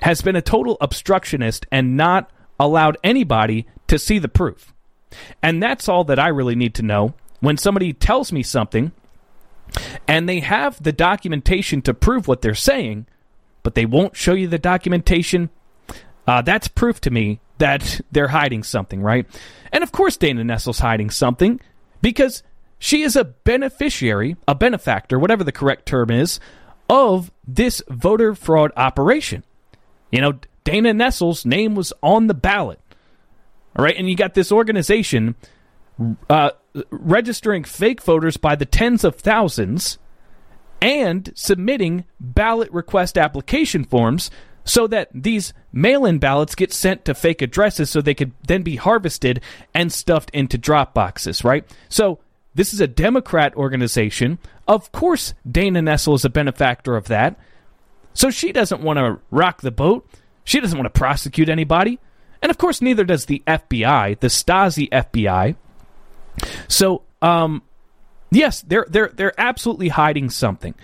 has 0.00 0.20
been 0.22 0.36
a 0.36 0.42
total 0.42 0.76
obstructionist 0.80 1.66
and 1.70 1.96
not 1.96 2.30
allowed 2.58 2.98
anybody 3.02 3.66
to 3.88 3.98
see 3.98 4.18
the 4.18 4.28
proof. 4.28 4.72
And 5.42 5.62
that's 5.62 5.88
all 5.88 6.04
that 6.04 6.18
I 6.18 6.28
really 6.28 6.54
need 6.54 6.74
to 6.76 6.82
know. 6.82 7.14
When 7.40 7.56
somebody 7.56 7.92
tells 7.92 8.32
me 8.32 8.42
something 8.42 8.92
and 10.08 10.28
they 10.28 10.40
have 10.40 10.82
the 10.82 10.92
documentation 10.92 11.82
to 11.82 11.94
prove 11.94 12.26
what 12.26 12.42
they're 12.42 12.54
saying, 12.54 13.06
but 13.64 13.74
they 13.74 13.86
won't 13.86 14.14
show 14.14 14.34
you 14.34 14.46
the 14.46 14.58
documentation, 14.58 15.50
uh, 16.28 16.42
that's 16.42 16.68
proof 16.68 17.00
to 17.00 17.10
me 17.10 17.40
that 17.58 18.00
they're 18.12 18.28
hiding 18.28 18.62
something, 18.62 19.02
right? 19.02 19.26
And 19.72 19.82
of 19.82 19.90
course, 19.90 20.16
Dana 20.16 20.44
Nessel's 20.44 20.78
hiding 20.78 21.10
something 21.10 21.60
because 22.00 22.44
she 22.78 23.02
is 23.02 23.16
a 23.16 23.24
beneficiary, 23.24 24.36
a 24.46 24.54
benefactor, 24.54 25.18
whatever 25.18 25.42
the 25.42 25.52
correct 25.52 25.86
term 25.86 26.10
is, 26.10 26.38
of 26.88 27.32
this 27.46 27.82
voter 27.88 28.34
fraud 28.34 28.70
operation. 28.76 29.42
You 30.12 30.20
know, 30.20 30.38
Dana 30.64 30.94
Nessel's 30.94 31.44
name 31.44 31.74
was 31.74 31.92
on 32.02 32.26
the 32.26 32.34
ballot. 32.34 32.80
All 33.76 33.84
right, 33.84 33.96
and 33.96 34.08
you 34.08 34.14
got 34.14 34.34
this 34.34 34.52
organization 34.52 35.34
uh, 36.28 36.50
registering 36.90 37.64
fake 37.64 38.02
voters 38.02 38.36
by 38.36 38.54
the 38.54 38.66
tens 38.66 39.04
of 39.04 39.16
thousands 39.16 39.98
and 40.80 41.32
submitting 41.34 42.04
ballot 42.20 42.70
request 42.72 43.16
application 43.16 43.84
forms 43.84 44.30
so 44.64 44.86
that 44.86 45.10
these 45.12 45.52
mail 45.72 46.06
in 46.06 46.18
ballots 46.18 46.54
get 46.54 46.72
sent 46.72 47.04
to 47.04 47.14
fake 47.14 47.42
addresses 47.42 47.90
so 47.90 48.00
they 48.00 48.14
could 48.14 48.32
then 48.46 48.62
be 48.62 48.76
harvested 48.76 49.40
and 49.74 49.92
stuffed 49.92 50.30
into 50.30 50.56
drop 50.56 50.94
boxes, 50.94 51.44
right? 51.44 51.64
So 51.88 52.18
this 52.54 52.72
is 52.72 52.80
a 52.80 52.86
Democrat 52.86 53.54
organization. 53.56 54.38
Of 54.66 54.90
course, 54.92 55.34
Dana 55.48 55.80
Nessel 55.80 56.14
is 56.14 56.24
a 56.24 56.30
benefactor 56.30 56.96
of 56.96 57.08
that. 57.08 57.38
So 58.14 58.30
she 58.30 58.52
doesn't 58.52 58.80
want 58.80 58.98
to 58.98 59.18
rock 59.30 59.60
the 59.60 59.70
boat. 59.70 60.08
She 60.44 60.60
doesn't 60.60 60.78
want 60.78 60.92
to 60.92 60.98
prosecute 60.98 61.48
anybody. 61.48 61.98
And 62.40 62.50
of 62.50 62.58
course, 62.58 62.80
neither 62.80 63.04
does 63.04 63.26
the 63.26 63.42
FBI, 63.46 64.20
the 64.20 64.28
Stasi 64.28 64.88
FBI. 64.90 65.56
So, 66.68 67.02
um, 67.22 67.62
yes, 68.34 68.62
they're 68.62 68.86
they're 68.88 69.10
they're 69.14 69.40
absolutely 69.40 69.88
hiding 69.88 70.30
something. 70.30 70.74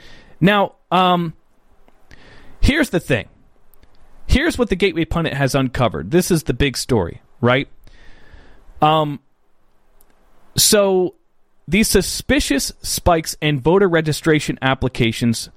Now, 0.41 0.77
um, 0.91 1.35
here's 2.61 2.91
the 2.91 3.01
thing. 3.01 3.29
Here's 4.27 4.57
what 4.57 4.69
the 4.69 4.77
Gateway 4.77 5.05
Pundit 5.05 5.35
has 5.35 5.55
uncovered. 5.55 6.13
This 6.13 6.31
is 6.31 6.45
the 6.45 6.55
big 6.55 6.77
story, 6.77 7.21
right? 7.41 7.69
Um, 8.81 9.21
so 10.57 11.17
these 11.67 11.89
suspicious 11.89 12.73
spikes 12.81 13.37
in 13.41 13.61
voter 13.61 13.89
registration 13.89 14.59
applications 14.63 15.51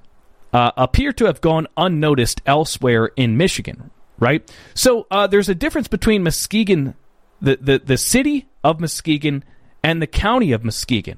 uh, 0.53 0.71
appear 0.77 1.11
to 1.13 1.25
have 1.25 1.41
gone 1.41 1.67
unnoticed 1.77 2.41
elsewhere 2.45 3.11
in 3.15 3.37
Michigan, 3.37 3.91
right? 4.19 4.51
So 4.73 5.07
uh, 5.09 5.27
there's 5.27 5.49
a 5.49 5.55
difference 5.55 5.87
between 5.87 6.23
Muskegon, 6.23 6.95
the, 7.41 7.57
the, 7.59 7.79
the 7.79 7.97
city 7.97 8.47
of 8.63 8.79
Muskegon, 8.79 9.43
and 9.83 10.01
the 10.01 10.07
county 10.07 10.51
of 10.51 10.63
Muskegon. 10.63 11.17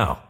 now. 0.00 0.29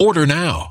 Order 0.00 0.26
now. 0.26 0.70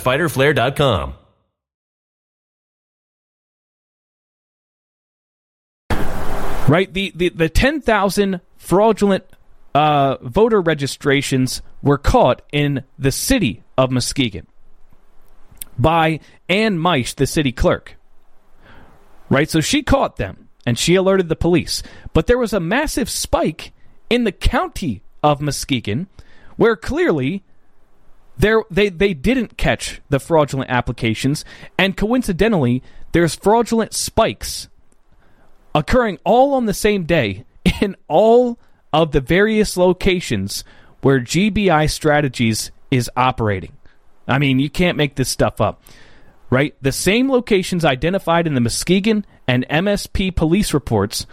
fighterflare.com. 0.03 1.15
Right? 6.67 6.93
The, 6.93 7.11
the, 7.15 7.29
the 7.29 7.49
10,000 7.49 8.39
fraudulent 8.55 9.25
uh, 9.73 10.17
voter 10.21 10.61
registrations 10.61 11.61
were 11.81 11.97
caught 11.97 12.41
in 12.51 12.83
the 12.97 13.11
city 13.11 13.63
of 13.77 13.91
Muskegon 13.91 14.47
by 15.77 16.19
Ann 16.47 16.77
Meisch, 16.77 17.15
the 17.15 17.25
city 17.25 17.51
clerk. 17.51 17.95
Right? 19.29 19.49
So 19.49 19.61
she 19.61 19.81
caught 19.83 20.17
them 20.17 20.49
and 20.65 20.77
she 20.77 20.95
alerted 20.95 21.29
the 21.29 21.35
police. 21.35 21.83
But 22.13 22.27
there 22.27 22.37
was 22.37 22.53
a 22.53 22.59
massive 22.59 23.09
spike 23.09 23.73
in 24.09 24.23
the 24.23 24.31
county 24.31 25.03
of 25.23 25.41
Muskegon 25.41 26.07
where 26.57 26.75
clearly 26.75 27.43
there 28.41 28.63
they 28.69 28.89
they 28.89 29.13
didn't 29.13 29.57
catch 29.57 30.01
the 30.09 30.19
fraudulent 30.19 30.69
applications 30.69 31.45
and 31.77 31.95
coincidentally 31.95 32.83
there's 33.11 33.35
fraudulent 33.35 33.93
spikes 33.93 34.67
occurring 35.73 36.19
all 36.23 36.53
on 36.53 36.65
the 36.65 36.73
same 36.73 37.03
day 37.03 37.45
in 37.81 37.95
all 38.07 38.59
of 38.93 39.11
the 39.11 39.21
various 39.21 39.77
locations 39.77 40.63
where 41.01 41.19
GBI 41.19 41.89
strategies 41.89 42.71
is 42.89 43.09
operating. 43.15 43.73
I 44.27 44.37
mean, 44.37 44.59
you 44.59 44.69
can't 44.69 44.97
make 44.97 45.15
this 45.15 45.29
stuff 45.29 45.59
up. 45.61 45.81
Right? 46.49 46.75
The 46.81 46.91
same 46.91 47.31
locations 47.31 47.85
identified 47.85 48.45
in 48.45 48.55
the 48.55 48.61
Muskegon 48.61 49.25
and 49.47 49.67
MSP 49.69 50.35
police 50.35 50.73
reports 50.73 51.25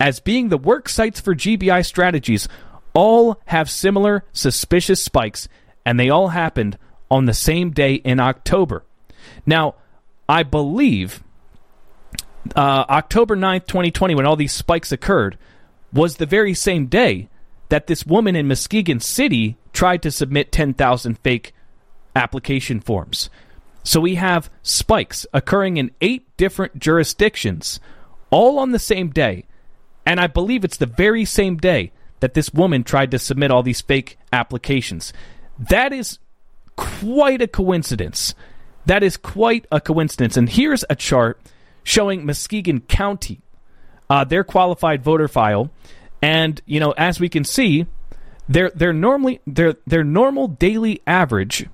as 0.00 0.18
being 0.18 0.48
the 0.48 0.58
work 0.58 0.88
sites 0.88 1.20
for 1.20 1.34
GBI 1.34 1.86
strategies 1.86 2.48
all 2.92 3.40
have 3.46 3.70
similar 3.70 4.24
suspicious 4.32 5.00
spikes 5.00 5.48
and 5.84 5.98
they 5.98 6.10
all 6.10 6.28
happened 6.28 6.78
on 7.10 7.26
the 7.26 7.34
same 7.34 7.70
day 7.70 7.94
in 7.94 8.20
October. 8.20 8.84
Now, 9.46 9.74
I 10.28 10.42
believe 10.42 11.22
uh, 12.56 12.84
October 12.88 13.36
9th, 13.36 13.66
2020, 13.66 14.14
when 14.14 14.26
all 14.26 14.36
these 14.36 14.52
spikes 14.52 14.92
occurred, 14.92 15.38
was 15.92 16.16
the 16.16 16.26
very 16.26 16.54
same 16.54 16.86
day 16.86 17.28
that 17.68 17.86
this 17.86 18.06
woman 18.06 18.36
in 18.36 18.48
Muskegon 18.48 19.00
City 19.00 19.56
tried 19.72 20.02
to 20.02 20.10
submit 20.10 20.52
10,000 20.52 21.18
fake 21.18 21.54
application 22.14 22.80
forms. 22.80 23.30
So 23.82 24.00
we 24.00 24.14
have 24.14 24.50
spikes 24.62 25.26
occurring 25.32 25.76
in 25.76 25.90
eight 26.00 26.24
different 26.36 26.78
jurisdictions, 26.78 27.80
all 28.30 28.58
on 28.58 28.72
the 28.72 28.78
same 28.78 29.10
day. 29.10 29.44
And 30.06 30.20
I 30.20 30.26
believe 30.26 30.64
it's 30.64 30.76
the 30.76 30.86
very 30.86 31.24
same 31.24 31.56
day 31.56 31.92
that 32.20 32.34
this 32.34 32.52
woman 32.52 32.84
tried 32.84 33.10
to 33.10 33.18
submit 33.18 33.50
all 33.50 33.62
these 33.62 33.80
fake 33.82 34.18
applications. 34.32 35.12
That 35.58 35.92
is 35.92 36.18
quite 36.76 37.42
a 37.42 37.48
coincidence. 37.48 38.34
That 38.86 39.02
is 39.02 39.16
quite 39.16 39.66
a 39.70 39.80
coincidence. 39.80 40.36
And 40.36 40.48
here's 40.48 40.84
a 40.90 40.96
chart 40.96 41.40
showing 41.82 42.26
Muskegon 42.26 42.80
County, 42.80 43.40
uh, 44.10 44.24
their 44.24 44.44
qualified 44.44 45.02
voter 45.02 45.28
file, 45.28 45.70
and 46.22 46.60
you 46.66 46.80
know, 46.80 46.92
as 46.92 47.20
we 47.20 47.28
can 47.28 47.44
see, 47.44 47.86
their 48.48 48.70
their 48.70 48.92
normally 48.92 49.40
their 49.46 49.74
their 49.86 50.04
normal 50.04 50.48
daily 50.48 51.00
average 51.06 51.66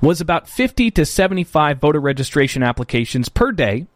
was 0.00 0.20
about 0.20 0.48
50 0.48 0.90
to 0.92 1.06
75 1.06 1.78
voter 1.78 2.00
registration 2.00 2.62
applications 2.62 3.28
per 3.28 3.52
day. 3.52 3.86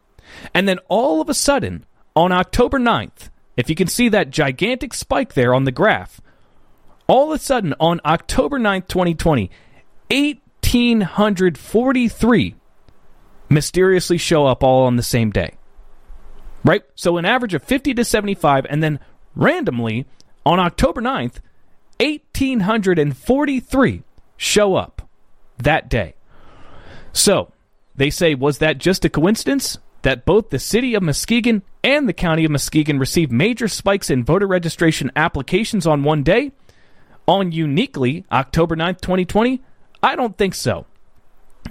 And 0.54 0.68
then 0.68 0.78
all 0.88 1.20
of 1.20 1.28
a 1.28 1.34
sudden, 1.34 1.84
on 2.16 2.32
October 2.32 2.78
9th, 2.78 3.30
if 3.56 3.68
you 3.68 3.74
can 3.74 3.86
see 3.86 4.08
that 4.08 4.30
gigantic 4.30 4.92
spike 4.92 5.34
there 5.34 5.54
on 5.54 5.64
the 5.64 5.72
graph, 5.72 6.20
all 7.08 7.32
of 7.32 7.40
a 7.40 7.42
sudden 7.42 7.74
on 7.80 8.00
October 8.04 8.60
9th, 8.60 8.86
2020, 8.86 9.50
1,843 10.10 12.54
mysteriously 13.48 14.18
show 14.18 14.46
up 14.46 14.62
all 14.62 14.84
on 14.84 14.96
the 14.96 15.02
same 15.02 15.30
day. 15.30 15.54
Right? 16.64 16.82
So 16.94 17.16
an 17.16 17.24
average 17.24 17.54
of 17.54 17.62
50 17.62 17.94
to 17.94 18.04
75, 18.04 18.66
and 18.68 18.82
then 18.82 19.00
randomly 19.34 20.04
on 20.44 20.60
October 20.60 21.00
9th, 21.00 21.36
1,843 21.98 24.02
show 24.36 24.76
up 24.76 25.08
that 25.56 25.88
day. 25.88 26.14
So 27.12 27.52
they 27.96 28.10
say, 28.10 28.34
was 28.34 28.58
that 28.58 28.78
just 28.78 29.04
a 29.04 29.08
coincidence 29.08 29.78
that 30.02 30.24
both 30.24 30.50
the 30.50 30.58
city 30.58 30.94
of 30.94 31.02
Muskegon 31.02 31.62
and 31.82 32.08
the 32.08 32.12
county 32.12 32.44
of 32.44 32.50
Muskegon 32.50 32.98
received 32.98 33.32
major 33.32 33.66
spikes 33.66 34.10
in 34.10 34.24
voter 34.24 34.46
registration 34.46 35.10
applications 35.16 35.86
on 35.86 36.04
one 36.04 36.22
day? 36.22 36.52
On 37.28 37.52
uniquely 37.52 38.24
October 38.32 38.74
9th, 38.74 39.00
2020? 39.00 39.62
I 40.02 40.16
don't 40.16 40.36
think 40.36 40.54
so. 40.54 40.86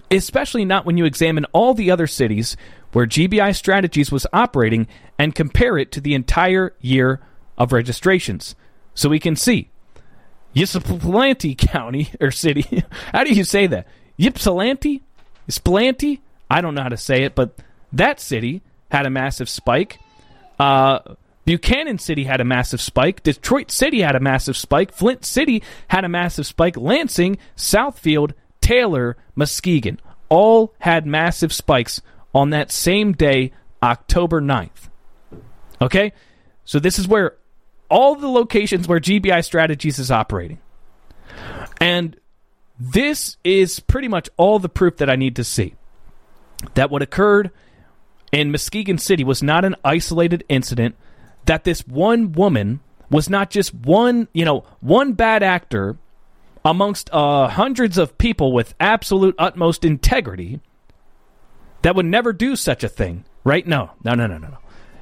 Especially 0.10 0.64
not 0.64 0.86
when 0.86 0.98
you 0.98 1.04
examine 1.04 1.46
all 1.52 1.74
the 1.74 1.92
other 1.92 2.08
cities 2.08 2.56
where 2.94 3.06
GBI 3.06 3.56
Strategies 3.56 4.12
was 4.12 4.26
operating 4.32 4.88
and 5.20 5.36
compare 5.36 5.78
it 5.78 5.92
to 5.92 6.02
the 6.02 6.14
entire 6.14 6.74
year 6.80 7.20
of 7.58 7.74
registrations. 7.74 8.56
So 8.94 9.10
we 9.10 9.20
can 9.20 9.36
see 9.36 9.70
Ypsilanti 10.56 11.56
County 11.58 12.10
or 12.22 12.32
city. 12.32 12.84
how 13.12 13.24
do 13.24 13.34
you 13.34 13.44
say 13.44 13.68
that? 13.68 13.88
Ypsilanti? 14.20 15.02
Ypsilanti? 15.48 16.22
I 16.50 16.62
don't 16.62 16.76
know 16.76 16.84
how 16.84 16.90
to 16.90 16.98
say 16.98 17.24
it, 17.24 17.36
but 17.36 17.58
that 17.92 18.20
city 18.20 18.62
had 18.90 19.06
a 19.06 19.10
massive 19.10 19.50
spike. 19.50 20.00
Uh, 20.60 21.00
Buchanan 21.48 21.98
City 21.98 22.26
had 22.26 22.42
a 22.42 22.44
massive 22.44 22.82
spike. 22.82 23.24
Detroit 23.24 23.72
City 23.72 24.02
had 24.02 24.18
a 24.18 24.20
massive 24.20 24.58
spike. 24.58 24.92
Flint 24.92 25.24
City 25.24 25.64
had 25.88 26.04
a 26.04 26.10
massive 26.10 26.46
spike. 26.46 26.76
Lansing, 26.76 27.38
Southfield, 27.56 28.34
Taylor, 28.60 29.16
Muskegon 29.34 29.98
all 30.28 30.74
had 30.80 31.06
massive 31.06 31.54
spikes 31.54 32.02
on 32.36 32.50
that 32.50 32.70
same 32.70 33.14
day, 33.14 33.54
October 33.82 34.42
9th. 34.42 34.90
Okay? 35.82 36.12
So 36.66 36.80
this 36.80 37.00
is 37.00 37.08
where 37.08 37.38
all 37.90 38.16
the 38.16 38.28
locations 38.28 38.86
where 38.86 39.00
GBI 39.00 39.42
Strategies 39.46 40.00
is 40.00 40.12
operating. 40.12 40.58
And 41.80 42.18
this 42.78 43.38
is 43.46 43.80
pretty 43.80 44.10
much 44.10 44.30
all 44.36 44.60
the 44.60 44.68
proof 44.68 44.98
that 44.98 45.10
I 45.10 45.16
need 45.16 45.38
to 45.38 45.46
see 45.46 45.76
that 46.74 46.92
what 46.92 47.02
occurred 47.02 47.52
in 48.34 48.52
Muskegon 48.52 48.98
City 48.98 49.24
was 49.24 49.42
not 49.42 49.64
an 49.64 49.78
isolated 49.86 50.44
incident, 50.50 50.96
that 51.48 51.64
this 51.64 51.86
one 51.88 52.32
woman 52.32 52.80
was 53.10 53.30
not 53.30 53.50
just 53.50 53.74
one, 53.74 54.28
you 54.34 54.46
know, 54.46 54.64
one 54.80 55.14
bad 55.14 55.44
actor 55.44 55.98
amongst 56.64 57.10
uh, 57.14 57.48
hundreds 57.48 57.98
of 57.98 58.18
people 58.18 58.52
with 58.52 58.76
absolute 58.80 59.36
utmost 59.40 59.84
integrity 59.84 60.60
that 61.82 61.96
would 61.96 62.06
never 62.06 62.34
do 62.34 62.56
such 62.56 62.84
a 62.84 62.90
thing, 62.90 63.24
right? 63.44 63.66
No, 63.66 63.92
no, 64.04 64.14
no, 64.14 64.28
no, 64.28 64.38
no, 64.38 64.50
no. 64.50 64.58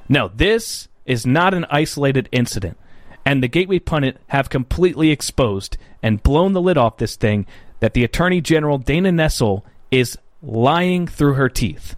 No, 0.08 0.28
this 0.28 0.88
is 1.04 1.26
not 1.26 1.54
an 1.54 1.66
isolated 1.68 2.28
incident. 2.30 2.78
And 3.24 3.42
the 3.42 3.48
Gateway 3.48 3.80
Pundit 3.80 4.18
have 4.28 4.50
completely 4.50 5.10
exposed 5.10 5.76
and 6.00 6.22
blown 6.22 6.52
the 6.52 6.60
lid 6.60 6.78
off 6.78 6.98
this 6.98 7.16
thing 7.16 7.46
that 7.80 7.92
the 7.94 8.04
Attorney 8.04 8.40
General 8.40 8.78
Dana 8.78 9.10
Nessel 9.10 9.62
is 9.90 10.16
lying 10.42 11.08
through 11.08 11.34
her 11.34 11.48
teeth. 11.48 11.96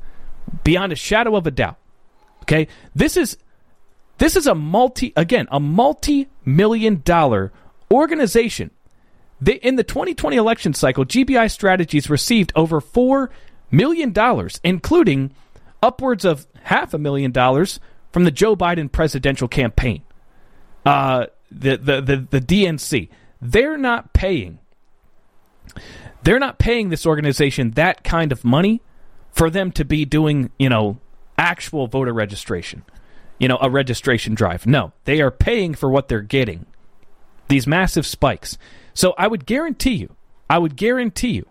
Beyond 0.64 0.92
a 0.92 0.96
shadow 0.96 1.36
of 1.36 1.46
a 1.46 1.50
doubt. 1.50 1.76
Okay? 2.42 2.68
This 2.94 3.18
is 3.18 3.36
this 4.18 4.36
is 4.36 4.46
a 4.46 4.54
multi 4.54 5.12
again, 5.16 5.48
a 5.50 5.60
multi-million 5.60 7.02
dollar 7.04 7.52
organization. 7.90 8.70
They, 9.40 9.54
in 9.54 9.76
the 9.76 9.84
2020 9.84 10.36
election 10.36 10.74
cycle, 10.74 11.04
GBI 11.04 11.50
Strategies 11.50 12.10
received 12.10 12.52
over 12.56 12.80
4 12.80 13.30
million 13.70 14.12
dollars, 14.12 14.60
including 14.64 15.32
upwards 15.82 16.24
of 16.24 16.46
half 16.64 16.92
a 16.92 16.98
million 16.98 17.30
dollars 17.30 17.78
from 18.12 18.24
the 18.24 18.30
Joe 18.30 18.56
Biden 18.56 18.90
presidential 18.90 19.48
campaign. 19.48 20.02
Uh, 20.84 21.26
the, 21.50 21.76
the, 21.76 22.00
the, 22.00 22.16
the 22.30 22.40
DNC. 22.40 23.08
They're 23.40 23.78
not 23.78 24.12
paying. 24.12 24.58
They're 26.22 26.38
not 26.38 26.58
paying 26.58 26.88
this 26.88 27.06
organization 27.06 27.72
that 27.72 28.04
kind 28.04 28.32
of 28.32 28.44
money 28.44 28.82
for 29.30 29.50
them 29.50 29.70
to 29.72 29.84
be 29.84 30.04
doing, 30.04 30.50
you 30.58 30.68
know, 30.68 30.98
actual 31.36 31.86
voter 31.86 32.12
registration, 32.12 32.82
you 33.38 33.48
know, 33.48 33.58
a 33.60 33.70
registration 33.70 34.34
drive. 34.34 34.66
No, 34.66 34.92
they 35.04 35.20
are 35.20 35.30
paying 35.30 35.74
for 35.74 35.90
what 35.90 36.08
they're 36.08 36.20
getting. 36.20 36.66
These 37.48 37.66
massive 37.66 38.06
spikes. 38.06 38.58
So 38.94 39.14
I 39.16 39.28
would 39.28 39.46
guarantee 39.46 39.94
you, 39.94 40.14
I 40.50 40.58
would 40.58 40.76
guarantee 40.76 41.30
you 41.30 41.46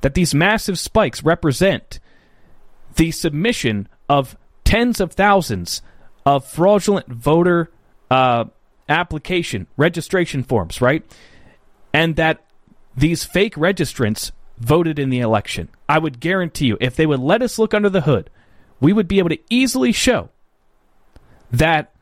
that 0.00 0.14
these 0.14 0.34
massive 0.34 0.78
spikes 0.78 1.22
represent 1.22 2.00
the 2.96 3.10
submission 3.10 3.88
of 4.08 4.36
tens 4.64 5.00
of 5.00 5.12
thousands 5.12 5.82
of 6.26 6.44
fraudulent 6.46 7.08
voter 7.08 7.70
uh, 8.10 8.44
application 8.88 9.66
registration 9.76 10.42
forms, 10.42 10.80
right? 10.80 11.04
And 11.92 12.16
that 12.16 12.44
these 12.96 13.24
fake 13.24 13.54
registrants 13.54 14.32
voted 14.58 14.98
in 14.98 15.10
the 15.10 15.20
election. 15.20 15.68
I 15.88 15.98
would 15.98 16.20
guarantee 16.20 16.66
you, 16.66 16.76
if 16.80 16.96
they 16.96 17.06
would 17.06 17.20
let 17.20 17.42
us 17.42 17.58
look 17.58 17.72
under 17.72 17.88
the 17.88 18.02
hood, 18.02 18.28
we 18.80 18.92
would 18.92 19.08
be 19.08 19.18
able 19.18 19.30
to 19.30 19.38
easily 19.48 19.92
show 19.92 20.30
that 21.50 21.92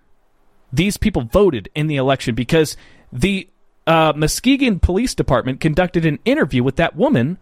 these 0.72 0.96
people 0.96 1.22
voted 1.22 1.68
in 1.74 1.86
the 1.86 1.96
election 1.96 2.34
because 2.34 2.76
the 3.12 3.48
uh, 3.86 4.12
Muskegon 4.16 4.80
Police 4.80 5.14
Department 5.14 5.60
conducted 5.60 6.04
an 6.04 6.18
interview 6.24 6.62
with 6.62 6.76
that 6.76 6.96
woman, 6.96 7.38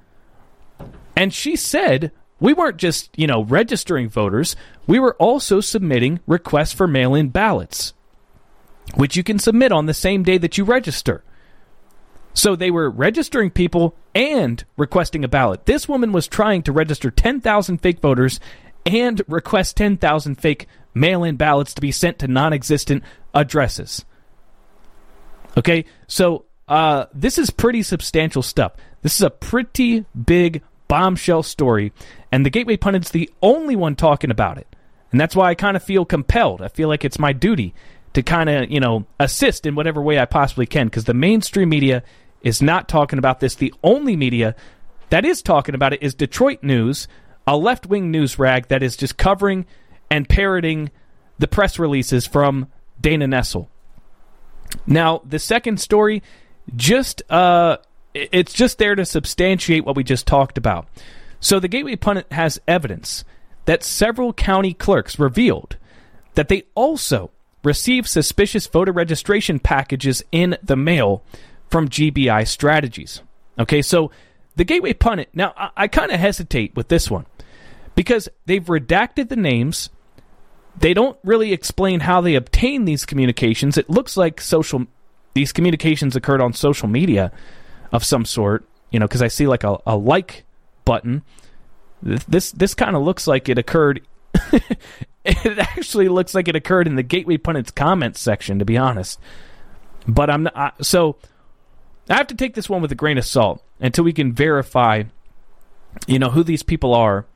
and 1.17 1.33
she 1.33 1.57
said 1.57 2.13
we 2.41 2.53
weren't 2.53 2.77
just, 2.77 3.11
you 3.17 3.27
know, 3.27 3.43
registering 3.45 4.09
voters, 4.09 4.57
we 4.87 4.99
were 4.99 5.15
also 5.15 5.61
submitting 5.61 6.21
requests 6.27 6.73
for 6.73 6.87
mail 6.87 7.15
in 7.15 7.29
ballots, 7.29 7.95
which 8.95 9.17
you 9.17 9.23
can 9.23 9.39
submit 9.39 9.73
on 9.73 9.87
the 9.87 9.95
same 9.95 10.23
day 10.23 10.37
that 10.39 10.59
you 10.59 10.65
register. 10.65 11.25
So 12.35 12.57
they 12.57 12.71
were 12.71 12.91
registering 12.91 13.51
people 13.51 13.97
and 14.15 14.65
requesting 14.77 15.25
a 15.25 15.29
ballot. 15.29 15.67
This 15.67 15.89
woman 15.89 16.13
was 16.13 16.27
trying 16.27 16.63
to 16.65 16.73
register 16.73 17.11
10,000 17.11 17.79
fake 17.79 18.01
voters 18.01 18.41
and 18.85 19.23
request 19.29 19.77
10,000 19.77 20.35
fake 20.35 20.67
mail 20.95 21.25
in 21.25 21.37
ballots 21.37 21.75
to 21.75 21.81
be 21.81 21.93
sent 21.93 22.19
to 22.21 22.29
non 22.29 22.53
existent 22.53 23.03
addresses. 23.35 24.05
Okay, 25.57 25.85
so 26.07 26.47
uh, 26.69 27.07
this 27.13 27.39
is 27.39 27.51
pretty 27.51 27.83
substantial 27.83 28.43
stuff. 28.43 28.73
This 29.03 29.15
is 29.17 29.23
a 29.23 29.31
pretty 29.31 30.05
big 30.25 30.63
bombshell 30.89 31.43
story, 31.43 31.93
and 32.33 32.45
the 32.45 32.51
Gateway 32.51 32.77
Pundit's 32.77 33.11
the 33.11 33.31
only 33.43 33.77
one 33.77 33.97
talking 33.97 34.31
about 34.31 34.59
it. 34.59 34.67
And 35.13 35.21
that's 35.21 35.37
why 35.37 35.49
I 35.49 35.55
kind 35.55 35.77
of 35.77 35.83
feel 35.83 36.05
compelled. 36.05 36.61
I 36.61 36.69
feel 36.69 36.89
like 36.89 37.05
it's 37.05 37.21
my 37.21 37.33
duty 37.33 37.73
to 38.15 38.23
kind 38.23 38.51
of, 38.51 38.71
you 38.71 38.81
know, 38.81 39.07
assist 39.21 39.67
in 39.67 39.77
whatever 39.77 40.03
way 40.03 40.19
I 40.19 40.25
possibly 40.25 40.67
can 40.67 40.87
because 40.87 41.05
the 41.05 41.15
mainstream 41.15 41.69
media 41.69 42.03
is 42.43 42.61
not 42.61 42.89
talking 42.89 43.19
about 43.19 43.41
this. 43.41 43.55
The 43.55 43.73
only 43.85 44.17
media 44.17 44.57
that 45.11 45.25
is 45.25 45.43
talking 45.43 45.75
about 45.75 45.93
it 45.93 46.03
is 46.03 46.15
Detroit 46.15 46.63
News, 46.63 47.07
a 47.47 47.57
left 47.57 47.87
wing 47.87 48.11
news 48.11 48.39
rag 48.39 48.69
that 48.69 48.83
is 48.83 48.97
just 48.97 49.17
covering 49.17 49.67
and 50.15 50.29
parroting 50.29 50.93
the 51.41 51.49
press 51.49 51.77
releases 51.77 52.25
from 52.25 52.69
Dana 53.01 53.27
Nessel. 53.27 53.67
Now, 54.87 55.23
the 55.29 55.41
second 55.41 55.81
story, 55.81 56.23
just 56.77 57.29
uh, 57.29 57.79
it's 58.15 58.53
just 58.53 58.79
there 58.79 58.95
to 58.95 59.05
substantiate 59.05 59.85
what 59.85 59.97
we 59.97 60.05
just 60.05 60.25
talked 60.25 60.57
about. 60.57 60.87
So 61.41 61.59
the 61.59 61.67
Gateway 61.67 61.97
Pundit 61.97 62.31
has 62.31 62.61
evidence 62.69 63.25
that 63.65 63.83
several 63.83 64.33
county 64.33 64.73
clerks 64.73 65.19
revealed 65.19 65.79
that 66.35 66.47
they 66.47 66.63
also 66.77 67.33
received 67.65 68.07
suspicious 68.07 68.69
voter 68.69 68.93
registration 68.93 69.59
packages 69.59 70.23
in 70.31 70.57
the 70.63 70.77
mail 70.77 71.25
from 71.71 71.89
GBI 71.89 72.47
Strategies. 72.47 73.21
Okay, 73.59 73.83
so 73.83 74.13
the 74.55 74.65
Gateway 74.65 74.93
Pundit. 74.93 75.31
Now, 75.35 75.55
I, 75.57 75.71
I 75.77 75.89
kind 75.89 76.13
of 76.13 76.21
hesitate 76.21 76.77
with 76.77 76.87
this 76.87 77.11
one 77.11 77.27
because 77.97 78.29
they've 78.47 78.65
redacted 78.65 79.29
the 79.29 79.37
names. 79.37 79.91
They 80.79 80.95
don't 80.95 81.19
really 81.23 81.53
explain 81.53 82.01
how 82.01 82.21
they 82.21 82.35
obtain 82.35 82.85
these 82.85 83.07
communications. 83.07 83.79
It 83.79 83.89
looks 83.89 84.17
like 84.17 84.41
social 84.41 84.87
these 85.35 85.53
communications 85.53 86.15
occurred 86.15 86.41
on 86.41 86.53
social 86.53 86.89
media 86.89 87.33
of 87.93 88.05
some 88.05 88.25
sort. 88.25 88.65
You 88.91 89.01
know, 89.01 89.07
because 89.07 89.23
I 89.23 89.29
see 89.29 89.47
like 89.47 89.65
a, 89.65 89.79
a 89.87 89.97
like 89.97 90.45
button. 90.85 91.23
This 92.03 92.53
this 92.53 92.75
kind 92.75 92.97
of 92.97 93.03
looks 93.03 93.27
like 93.27 93.49
it 93.49 93.59
occurred. 93.59 94.03
it 95.25 95.59
actually 95.59 96.09
looks 96.09 96.35
like 96.35 96.49
it 96.49 96.57
occurred 96.57 96.87
in 96.87 96.97
the 96.97 97.03
Gateway 97.03 97.37
Pundits 97.37 97.71
comments 97.71 98.21
section, 98.21 98.59
to 98.59 98.65
be 98.65 98.77
honest. 98.77 99.19
But 100.07 100.29
I'm 100.29 100.45
not, 100.45 100.57
I, 100.57 100.73
so 100.83 101.17
I 102.11 102.15
have 102.15 102.27
to 102.29 102.35
take 102.35 102.55
this 102.55 102.69
one 102.69 102.83
with 102.83 102.93
a 102.93 102.97
grain 102.97 103.17
of 103.17 103.25
salt 103.25 103.65
until 103.81 104.05
we 104.05 104.13
can 104.13 104.33
verify, 104.33 105.05
you 106.07 106.19
know, 106.19 106.31
who 106.31 106.43
these 106.43 106.63
people 106.63 106.95
are 106.95 107.27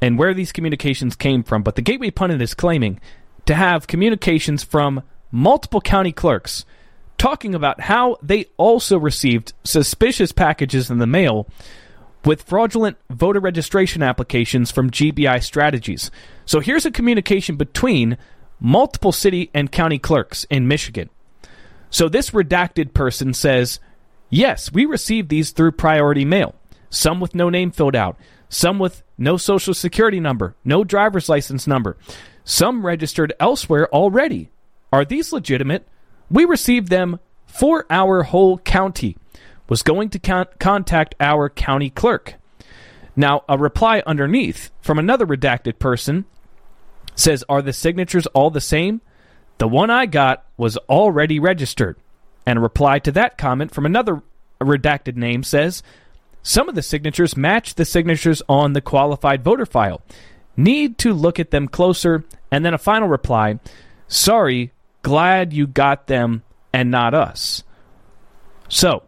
and 0.00 0.18
where 0.18 0.34
these 0.34 0.52
communications 0.52 1.16
came 1.16 1.42
from. 1.42 1.62
But 1.62 1.76
the 1.76 1.82
Gateway 1.82 2.10
Pundit 2.10 2.42
is 2.42 2.54
claiming 2.54 3.00
to 3.46 3.54
have 3.54 3.86
communications 3.86 4.62
from 4.62 5.02
multiple 5.30 5.80
county 5.80 6.12
clerks 6.12 6.64
talking 7.18 7.54
about 7.54 7.80
how 7.80 8.16
they 8.22 8.46
also 8.56 8.98
received 8.98 9.52
suspicious 9.62 10.32
packages 10.32 10.90
in 10.90 10.98
the 10.98 11.06
mail 11.06 11.46
with 12.24 12.42
fraudulent 12.42 12.96
voter 13.10 13.40
registration 13.40 14.02
applications 14.02 14.70
from 14.70 14.90
GBI 14.90 15.42
Strategies. 15.42 16.10
So 16.46 16.60
here's 16.60 16.86
a 16.86 16.90
communication 16.90 17.56
between 17.56 18.16
multiple 18.58 19.12
city 19.12 19.50
and 19.52 19.70
county 19.70 19.98
clerks 19.98 20.44
in 20.44 20.66
Michigan. 20.66 21.10
So 21.90 22.08
this 22.08 22.30
redacted 22.30 22.94
person 22.94 23.34
says, 23.34 23.80
Yes, 24.30 24.72
we 24.72 24.86
received 24.86 25.28
these 25.28 25.50
through 25.50 25.72
priority 25.72 26.24
mail, 26.24 26.54
some 26.88 27.20
with 27.20 27.34
no 27.34 27.50
name 27.50 27.70
filled 27.70 27.96
out, 27.96 28.16
some 28.50 28.78
with 28.78 29.02
no 29.16 29.38
social 29.38 29.72
security 29.72 30.20
number, 30.20 30.54
no 30.64 30.84
driver's 30.84 31.28
license 31.30 31.66
number, 31.66 31.96
some 32.44 32.84
registered 32.84 33.32
elsewhere 33.40 33.88
already. 33.94 34.50
Are 34.92 35.04
these 35.04 35.32
legitimate? 35.32 35.88
We 36.30 36.44
received 36.44 36.88
them 36.88 37.20
for 37.46 37.86
our 37.88 38.24
whole 38.24 38.58
county. 38.58 39.16
Was 39.68 39.82
going 39.84 40.10
to 40.10 40.18
con- 40.18 40.48
contact 40.58 41.14
our 41.20 41.48
county 41.48 41.90
clerk. 41.90 42.34
Now, 43.14 43.44
a 43.48 43.56
reply 43.56 44.02
underneath 44.04 44.70
from 44.80 44.98
another 44.98 45.24
redacted 45.26 45.78
person 45.78 46.24
says, 47.14 47.44
Are 47.48 47.62
the 47.62 47.72
signatures 47.72 48.26
all 48.28 48.50
the 48.50 48.60
same? 48.60 49.00
The 49.58 49.68
one 49.68 49.90
I 49.90 50.06
got 50.06 50.44
was 50.56 50.76
already 50.88 51.38
registered. 51.38 51.96
And 52.46 52.58
a 52.58 52.62
reply 52.62 52.98
to 53.00 53.12
that 53.12 53.38
comment 53.38 53.72
from 53.72 53.86
another 53.86 54.22
redacted 54.60 55.14
name 55.14 55.44
says, 55.44 55.84
Some 56.42 56.68
of 56.68 56.74
the 56.74 56.82
signatures 56.82 57.36
match 57.36 57.74
the 57.74 57.84
signatures 57.84 58.42
on 58.48 58.72
the 58.72 58.80
qualified 58.80 59.44
voter 59.44 59.66
file. 59.66 60.00
Need 60.56 60.98
to 60.98 61.12
look 61.12 61.38
at 61.38 61.50
them 61.50 61.68
closer. 61.68 62.24
And 62.50 62.64
then 62.64 62.74
a 62.74 62.78
final 62.78 63.08
reply, 63.08 63.58
Sorry, 64.08 64.72
glad 65.02 65.52
you 65.52 65.66
got 65.66 66.06
them 66.06 66.42
and 66.72 66.90
not 66.90 67.14
us. 67.14 67.62
So, 68.68 69.04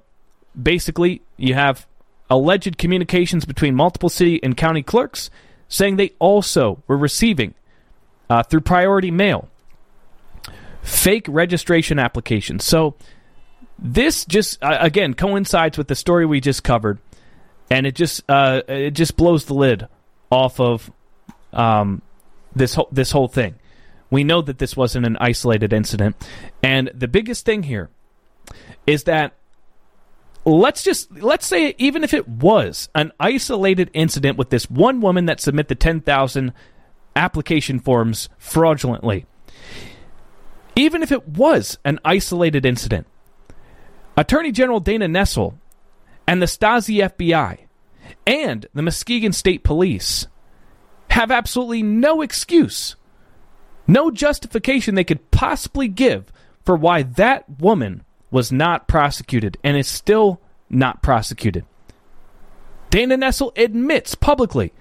basically, 0.60 1.22
you 1.36 1.54
have 1.54 1.86
alleged 2.30 2.78
communications 2.78 3.44
between 3.44 3.74
multiple 3.74 4.08
city 4.08 4.42
and 4.42 4.56
county 4.56 4.82
clerks 4.82 5.30
saying 5.68 5.96
they 5.96 6.12
also 6.18 6.82
were 6.86 6.96
receiving, 6.96 7.54
uh, 8.28 8.42
through 8.42 8.60
priority 8.60 9.10
mail, 9.10 9.48
fake 10.82 11.26
registration 11.28 11.98
applications. 11.98 12.64
So, 12.64 12.94
this 13.78 14.24
just 14.24 14.62
uh, 14.62 14.78
again 14.80 15.14
coincides 15.14 15.76
with 15.76 15.88
the 15.88 15.94
story 15.94 16.26
we 16.26 16.40
just 16.40 16.62
covered, 16.62 16.98
and 17.72 17.86
it 17.86 17.94
just 17.94 18.22
uh, 18.28 18.60
it 18.68 18.90
just 18.90 19.16
blows 19.16 19.46
the 19.46 19.54
lid 19.54 19.88
off 20.30 20.60
of 20.60 20.92
um, 21.54 22.02
this 22.54 22.74
whole 22.74 22.88
this 22.92 23.10
whole 23.12 23.28
thing. 23.28 23.54
We 24.10 24.24
know 24.24 24.42
that 24.42 24.58
this 24.58 24.76
wasn't 24.76 25.06
an 25.06 25.16
isolated 25.18 25.72
incident. 25.72 26.16
And 26.62 26.90
the 26.94 27.08
biggest 27.08 27.46
thing 27.46 27.62
here 27.62 27.88
is 28.86 29.04
that 29.04 29.32
let's 30.44 30.82
just 30.82 31.10
let's 31.12 31.46
say 31.46 31.74
even 31.78 32.04
if 32.04 32.12
it 32.12 32.28
was 32.28 32.90
an 32.94 33.10
isolated 33.18 33.90
incident 33.94 34.36
with 34.36 34.50
this 34.50 34.68
one 34.68 35.00
woman 35.00 35.24
that 35.24 35.40
submit 35.40 35.68
the 35.68 35.74
10,000 35.74 36.52
application 37.16 37.80
forms 37.80 38.28
fraudulently. 38.36 39.24
Even 40.76 41.02
if 41.02 41.10
it 41.10 41.26
was 41.26 41.78
an 41.86 41.98
isolated 42.04 42.66
incident, 42.66 43.06
Attorney 44.14 44.52
General 44.52 44.80
Dana 44.80 45.06
Nessel 45.06 45.54
and 46.26 46.40
the 46.40 46.46
Stasi 46.46 46.98
FBI 46.98 47.58
and 48.26 48.66
the 48.74 48.82
Muskegon 48.82 49.32
State 49.32 49.64
Police 49.64 50.26
have 51.10 51.30
absolutely 51.30 51.82
no 51.82 52.22
excuse 52.22 52.96
no 53.86 54.10
justification 54.10 54.94
they 54.94 55.04
could 55.04 55.30
possibly 55.30 55.88
give 55.88 56.32
for 56.64 56.76
why 56.76 57.02
that 57.02 57.44
woman 57.60 58.04
was 58.30 58.52
not 58.52 58.88
prosecuted 58.88 59.58
and 59.62 59.76
is 59.76 59.88
still 59.88 60.40
not 60.70 61.02
prosecuted. 61.02 61.64
Dana 62.90 63.16
Nessel 63.16 63.56
admits 63.56 64.14
publicly 64.14 64.72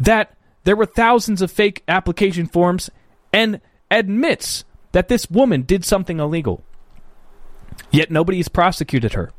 that 0.00 0.34
there 0.64 0.76
were 0.76 0.86
thousands 0.86 1.42
of 1.42 1.50
fake 1.50 1.82
application 1.86 2.46
forms 2.46 2.90
and 3.32 3.60
admits 3.90 4.64
that 4.92 5.08
this 5.08 5.30
woman 5.30 5.62
did 5.62 5.84
something 5.84 6.18
illegal. 6.18 6.64
Yet 7.90 8.10
nobody 8.10 8.38
has 8.38 8.48
prosecuted 8.48 9.12
her. 9.12 9.30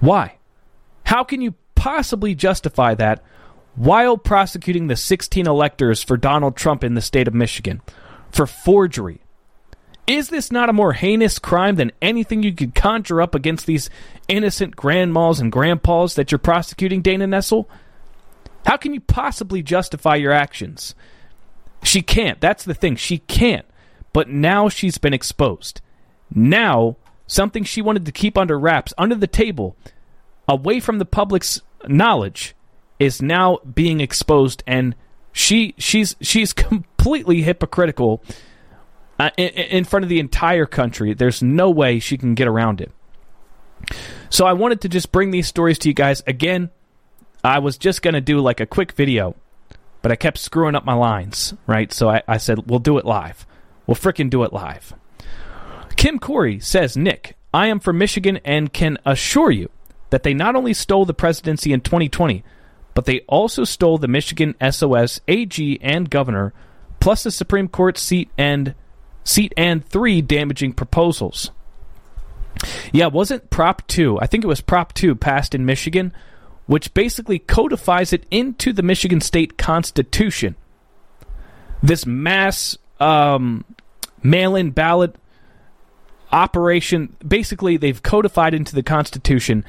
Why? 0.00 0.36
How 1.04 1.24
can 1.24 1.40
you 1.40 1.54
possibly 1.74 2.34
justify 2.34 2.94
that 2.94 3.22
while 3.76 4.16
prosecuting 4.16 4.86
the 4.86 4.96
16 4.96 5.46
electors 5.46 6.02
for 6.02 6.16
Donald 6.16 6.56
Trump 6.56 6.82
in 6.82 6.94
the 6.94 7.00
state 7.00 7.28
of 7.28 7.34
Michigan 7.34 7.80
for 8.32 8.46
forgery. 8.46 9.20
Is 10.06 10.28
this 10.28 10.50
not 10.50 10.68
a 10.68 10.74
more 10.74 10.92
heinous 10.92 11.38
crime 11.38 11.76
than 11.76 11.92
anything 12.00 12.42
you 12.42 12.52
could 12.52 12.74
conjure 12.74 13.20
up 13.20 13.34
against 13.34 13.66
these 13.66 13.90
innocent 14.28 14.76
grandmas 14.76 15.40
and 15.40 15.52
grandpas 15.52 16.14
that 16.14 16.30
you're 16.30 16.38
prosecuting, 16.38 17.02
Dana 17.02 17.26
Nessel? 17.26 17.66
How 18.64 18.76
can 18.76 18.94
you 18.94 19.00
possibly 19.00 19.62
justify 19.62 20.16
your 20.16 20.32
actions? 20.32 20.94
She 21.82 22.02
can't. 22.02 22.40
That's 22.40 22.64
the 22.64 22.74
thing. 22.74 22.96
She 22.96 23.18
can't. 23.18 23.66
But 24.12 24.28
now 24.28 24.68
she's 24.68 24.98
been 24.98 25.14
exposed. 25.14 25.80
Now, 26.34 26.96
something 27.26 27.64
she 27.64 27.82
wanted 27.82 28.06
to 28.06 28.12
keep 28.12 28.38
under 28.38 28.58
wraps, 28.58 28.94
under 28.96 29.14
the 29.14 29.26
table, 29.26 29.76
away 30.48 30.80
from 30.80 30.98
the 30.98 31.04
public's 31.04 31.60
knowledge, 31.86 32.54
is 32.98 33.20
now 33.20 33.58
being 33.74 34.00
exposed 34.00 34.62
and 34.66 34.94
she 35.32 35.74
she's 35.76 36.16
she's 36.20 36.52
completely 36.54 37.42
hypocritical 37.42 38.22
uh, 39.18 39.30
in, 39.36 39.48
in 39.48 39.84
front 39.84 40.04
of 40.04 40.08
the 40.08 40.18
entire 40.18 40.66
country. 40.66 41.14
There's 41.14 41.42
no 41.42 41.70
way 41.70 41.98
she 41.98 42.16
can 42.16 42.34
get 42.34 42.48
around 42.48 42.80
it. 42.80 42.90
So 44.30 44.46
I 44.46 44.54
wanted 44.54 44.80
to 44.82 44.88
just 44.88 45.12
bring 45.12 45.30
these 45.30 45.46
stories 45.46 45.78
to 45.80 45.88
you 45.88 45.94
guys 45.94 46.22
again. 46.26 46.70
I 47.44 47.58
was 47.58 47.76
just 47.76 48.02
gonna 48.02 48.22
do 48.22 48.40
like 48.40 48.60
a 48.60 48.66
quick 48.66 48.92
video, 48.92 49.36
but 50.00 50.10
I 50.10 50.16
kept 50.16 50.38
screwing 50.38 50.74
up 50.74 50.84
my 50.84 50.94
lines, 50.94 51.54
right? 51.66 51.92
So 51.92 52.08
I, 52.08 52.22
I 52.26 52.38
said 52.38 52.70
we'll 52.70 52.78
do 52.78 52.96
it 52.98 53.04
live. 53.04 53.46
We'll 53.86 53.94
fricking 53.94 54.30
do 54.30 54.42
it 54.42 54.52
live. 54.52 54.94
Kim 55.96 56.18
Corey 56.18 56.60
says, 56.60 56.96
Nick, 56.96 57.36
I 57.52 57.68
am 57.68 57.80
from 57.80 57.98
Michigan 57.98 58.38
and 58.44 58.72
can 58.72 58.98
assure 59.04 59.50
you 59.50 59.70
that 60.10 60.22
they 60.22 60.34
not 60.34 60.54
only 60.54 60.74
stole 60.74 61.04
the 61.04 61.14
presidency 61.14 61.72
in 61.72 61.80
2020, 61.80 62.44
but 62.94 63.06
they 63.06 63.20
also 63.28 63.64
stole 63.64 63.98
the 63.98 64.08
Michigan 64.08 64.54
SOS 64.70 65.20
AG 65.26 65.78
and 65.82 66.08
governor, 66.10 66.52
plus 67.00 67.22
the 67.22 67.30
Supreme 67.30 67.68
Court 67.68 67.98
seat 67.98 68.30
and 68.38 68.74
seat 69.24 69.52
and 69.56 69.84
three 69.86 70.22
damaging 70.22 70.72
proposals. 70.72 71.50
Yeah, 72.92 73.08
wasn't 73.08 73.50
Prop 73.50 73.86
2, 73.86 74.18
I 74.20 74.26
think 74.26 74.44
it 74.44 74.48
was 74.48 74.60
Prop 74.60 74.92
2 74.94 75.14
passed 75.14 75.54
in 75.54 75.66
Michigan, 75.66 76.12
which 76.66 76.94
basically 76.94 77.38
codifies 77.38 78.12
it 78.12 78.24
into 78.30 78.72
the 78.72 78.82
Michigan 78.82 79.20
state 79.20 79.58
constitution. 79.58 80.56
This 81.82 82.06
mass 82.06 82.78
um, 82.98 83.64
mail 84.22 84.56
in 84.56 84.70
ballot 84.70 85.16
operation, 86.32 87.16
basically, 87.26 87.76
they've 87.76 88.02
codified 88.02 88.54
into 88.54 88.74
the 88.74 88.82
constitution 88.82 89.64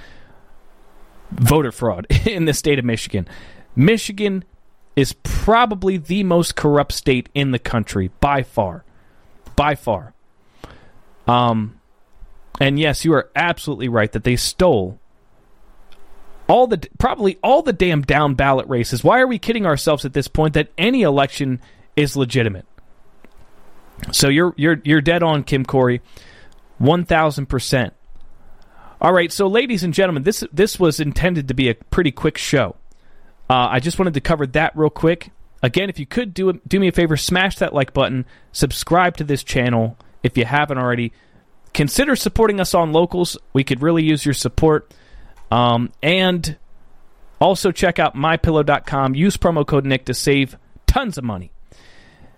voter 1.32 1.72
fraud 1.72 2.08
in 2.26 2.46
the 2.46 2.54
state 2.54 2.80
of 2.80 2.86
Michigan. 2.86 3.28
Michigan 3.76 4.44
is 4.96 5.14
probably 5.24 5.98
the 5.98 6.24
most 6.24 6.56
corrupt 6.56 6.92
state 6.92 7.30
in 7.34 7.52
the 7.52 7.60
country 7.60 8.10
by 8.20 8.44
far. 8.44 8.84
By 9.56 9.76
far. 9.76 10.14
Um 11.28 11.80
and 12.60 12.80
yes, 12.80 13.06
you 13.06 13.14
are 13.14 13.30
absolutely 13.36 13.88
right 13.88 14.12
that 14.12 14.24
they 14.24 14.36
stole 14.36 15.00
all 16.48 16.66
the 16.66 16.88
probably 16.98 17.38
all 17.44 17.62
the 17.62 17.74
damn 17.74 18.02
down 18.02 18.34
ballot 18.34 18.68
races. 18.68 19.04
Why 19.04 19.20
are 19.20 19.28
we 19.28 19.38
kidding 19.38 19.66
ourselves 19.66 20.06
at 20.06 20.14
this 20.14 20.28
point 20.28 20.54
that 20.54 20.70
any 20.78 21.04
election 21.04 21.62
is 21.96 22.16
legitimate? 22.16 22.66
So 24.12 24.30
you're 24.30 24.54
you're 24.58 24.82
you're 24.84 25.02
dead 25.02 25.24
on 25.24 25.44
Kim 25.44 25.66
Corey. 25.66 26.02
1000%. 26.80 27.92
All 29.00 29.14
right, 29.14 29.32
so 29.32 29.48
ladies 29.48 29.84
and 29.84 29.94
gentlemen, 29.94 30.24
this 30.24 30.44
this 30.52 30.80
was 30.80 31.00
intended 31.00 31.48
to 31.50 31.54
be 31.54 31.70
a 31.70 31.76
pretty 31.76 32.12
quick 32.12 32.38
show. 32.38 32.76
Uh, 33.50 33.68
I 33.70 33.80
just 33.80 34.00
wanted 34.00 34.16
to 34.16 34.22
cover 34.22 34.48
that 34.48 34.76
real 34.76 34.90
quick. 34.90 35.32
Again, 35.62 35.90
if 35.90 36.00
you 36.00 36.06
could 36.06 36.34
do 36.34 36.54
do 36.68 36.80
me 36.80 36.88
a 36.88 36.92
favor, 36.92 37.16
smash 37.16 37.58
that 37.58 37.74
like 37.74 37.94
button, 37.94 38.26
subscribe 38.52 39.18
to 39.18 39.24
this 39.24 39.44
channel 39.44 39.98
if 40.24 40.36
you 40.36 40.46
haven't 40.46 40.80
already. 40.80 41.14
Consider 41.74 42.16
supporting 42.16 42.60
us 42.60 42.74
on 42.74 42.92
locals. 42.92 43.38
We 43.54 43.64
could 43.64 43.84
really 43.84 44.04
use 44.04 44.26
your 44.26 44.34
support. 44.34 44.92
Um, 45.52 45.92
and 46.02 46.58
also 47.40 47.72
check 47.72 48.00
out 48.00 48.16
mypillow.com. 48.16 49.16
Use 49.16 49.38
promo 49.38 49.66
code 49.66 49.86
Nick 49.86 50.06
to 50.06 50.14
save 50.14 50.58
tons 50.88 51.18
of 51.18 51.24
money. 51.24 51.52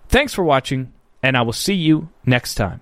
Thanks 0.10 0.34
for 0.34 0.44
watching, 0.44 0.92
and 1.24 1.38
I 1.38 1.44
will 1.44 1.54
see 1.54 1.76
you 1.76 2.10
next 2.26 2.56
time. 2.56 2.82